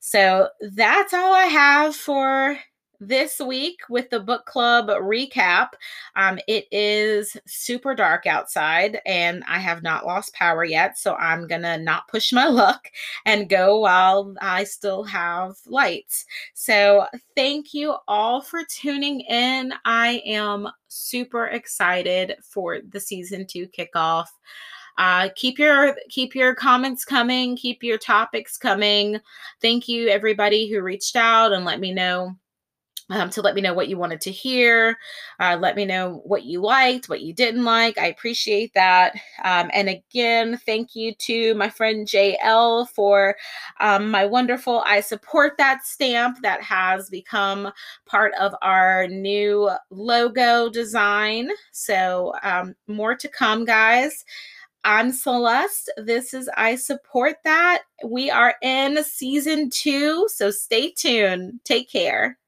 So 0.00 0.48
that's 0.60 1.14
all 1.14 1.34
I 1.34 1.46
have 1.46 1.94
for 1.96 2.58
this 3.00 3.38
week 3.38 3.80
with 3.88 4.10
the 4.10 4.18
book 4.20 4.44
club 4.44 4.88
recap. 4.88 5.68
Um, 6.16 6.38
it 6.48 6.66
is 6.72 7.36
super 7.46 7.94
dark 7.94 8.26
outside 8.26 9.00
and 9.06 9.44
I 9.48 9.58
have 9.58 9.82
not 9.82 10.04
lost 10.04 10.34
power 10.34 10.64
yet. 10.64 10.98
So 10.98 11.14
I'm 11.14 11.46
going 11.46 11.62
to 11.62 11.78
not 11.78 12.08
push 12.08 12.32
my 12.32 12.46
luck 12.48 12.88
and 13.24 13.48
go 13.48 13.78
while 13.80 14.34
I 14.40 14.64
still 14.64 15.04
have 15.04 15.54
lights. 15.66 16.26
So 16.54 17.06
thank 17.36 17.72
you 17.72 17.96
all 18.08 18.40
for 18.40 18.62
tuning 18.64 19.20
in. 19.20 19.72
I 19.84 20.22
am 20.26 20.68
super 20.88 21.46
excited 21.46 22.34
for 22.42 22.78
the 22.88 23.00
season 23.00 23.46
two 23.46 23.68
kickoff. 23.68 24.26
Uh, 24.98 25.28
keep 25.36 25.58
your 25.58 25.96
keep 26.10 26.34
your 26.34 26.54
comments 26.54 27.04
coming. 27.04 27.56
Keep 27.56 27.82
your 27.82 27.98
topics 27.98 28.58
coming. 28.58 29.18
Thank 29.62 29.88
you 29.88 30.08
everybody 30.08 30.68
who 30.68 30.82
reached 30.82 31.16
out 31.16 31.52
and 31.52 31.64
let 31.64 31.80
me 31.80 31.92
know 31.92 32.36
um, 33.10 33.30
to 33.30 33.40
let 33.40 33.54
me 33.54 33.60
know 33.60 33.72
what 33.72 33.88
you 33.88 33.96
wanted 33.96 34.20
to 34.22 34.30
hear. 34.30 34.98
Uh, 35.40 35.56
let 35.58 35.76
me 35.76 35.84
know 35.84 36.20
what 36.24 36.44
you 36.44 36.60
liked, 36.60 37.08
what 37.08 37.22
you 37.22 37.32
didn't 37.32 37.64
like. 37.64 37.96
I 37.96 38.06
appreciate 38.06 38.74
that. 38.74 39.14
Um, 39.44 39.70
and 39.72 39.88
again, 39.88 40.58
thank 40.66 40.94
you 40.94 41.14
to 41.14 41.54
my 41.54 41.70
friend 41.70 42.06
JL 42.06 42.88
for 42.90 43.34
um, 43.80 44.10
my 44.10 44.26
wonderful 44.26 44.82
I 44.86 45.00
support 45.00 45.54
that 45.56 45.86
stamp 45.86 46.42
that 46.42 46.62
has 46.62 47.08
become 47.08 47.72
part 48.04 48.32
of 48.38 48.54
our 48.60 49.06
new 49.08 49.70
logo 49.90 50.68
design. 50.68 51.48
So, 51.72 52.34
um, 52.42 52.74
more 52.88 53.14
to 53.14 53.28
come, 53.28 53.64
guys. 53.64 54.24
I'm 54.88 55.12
Celeste. 55.12 55.92
This 55.98 56.32
is 56.32 56.48
I 56.56 56.74
Support 56.74 57.36
That. 57.44 57.82
We 58.06 58.30
are 58.30 58.54
in 58.62 59.04
season 59.04 59.68
two, 59.68 60.26
so 60.32 60.50
stay 60.50 60.92
tuned. 60.92 61.60
Take 61.64 61.90
care. 61.90 62.38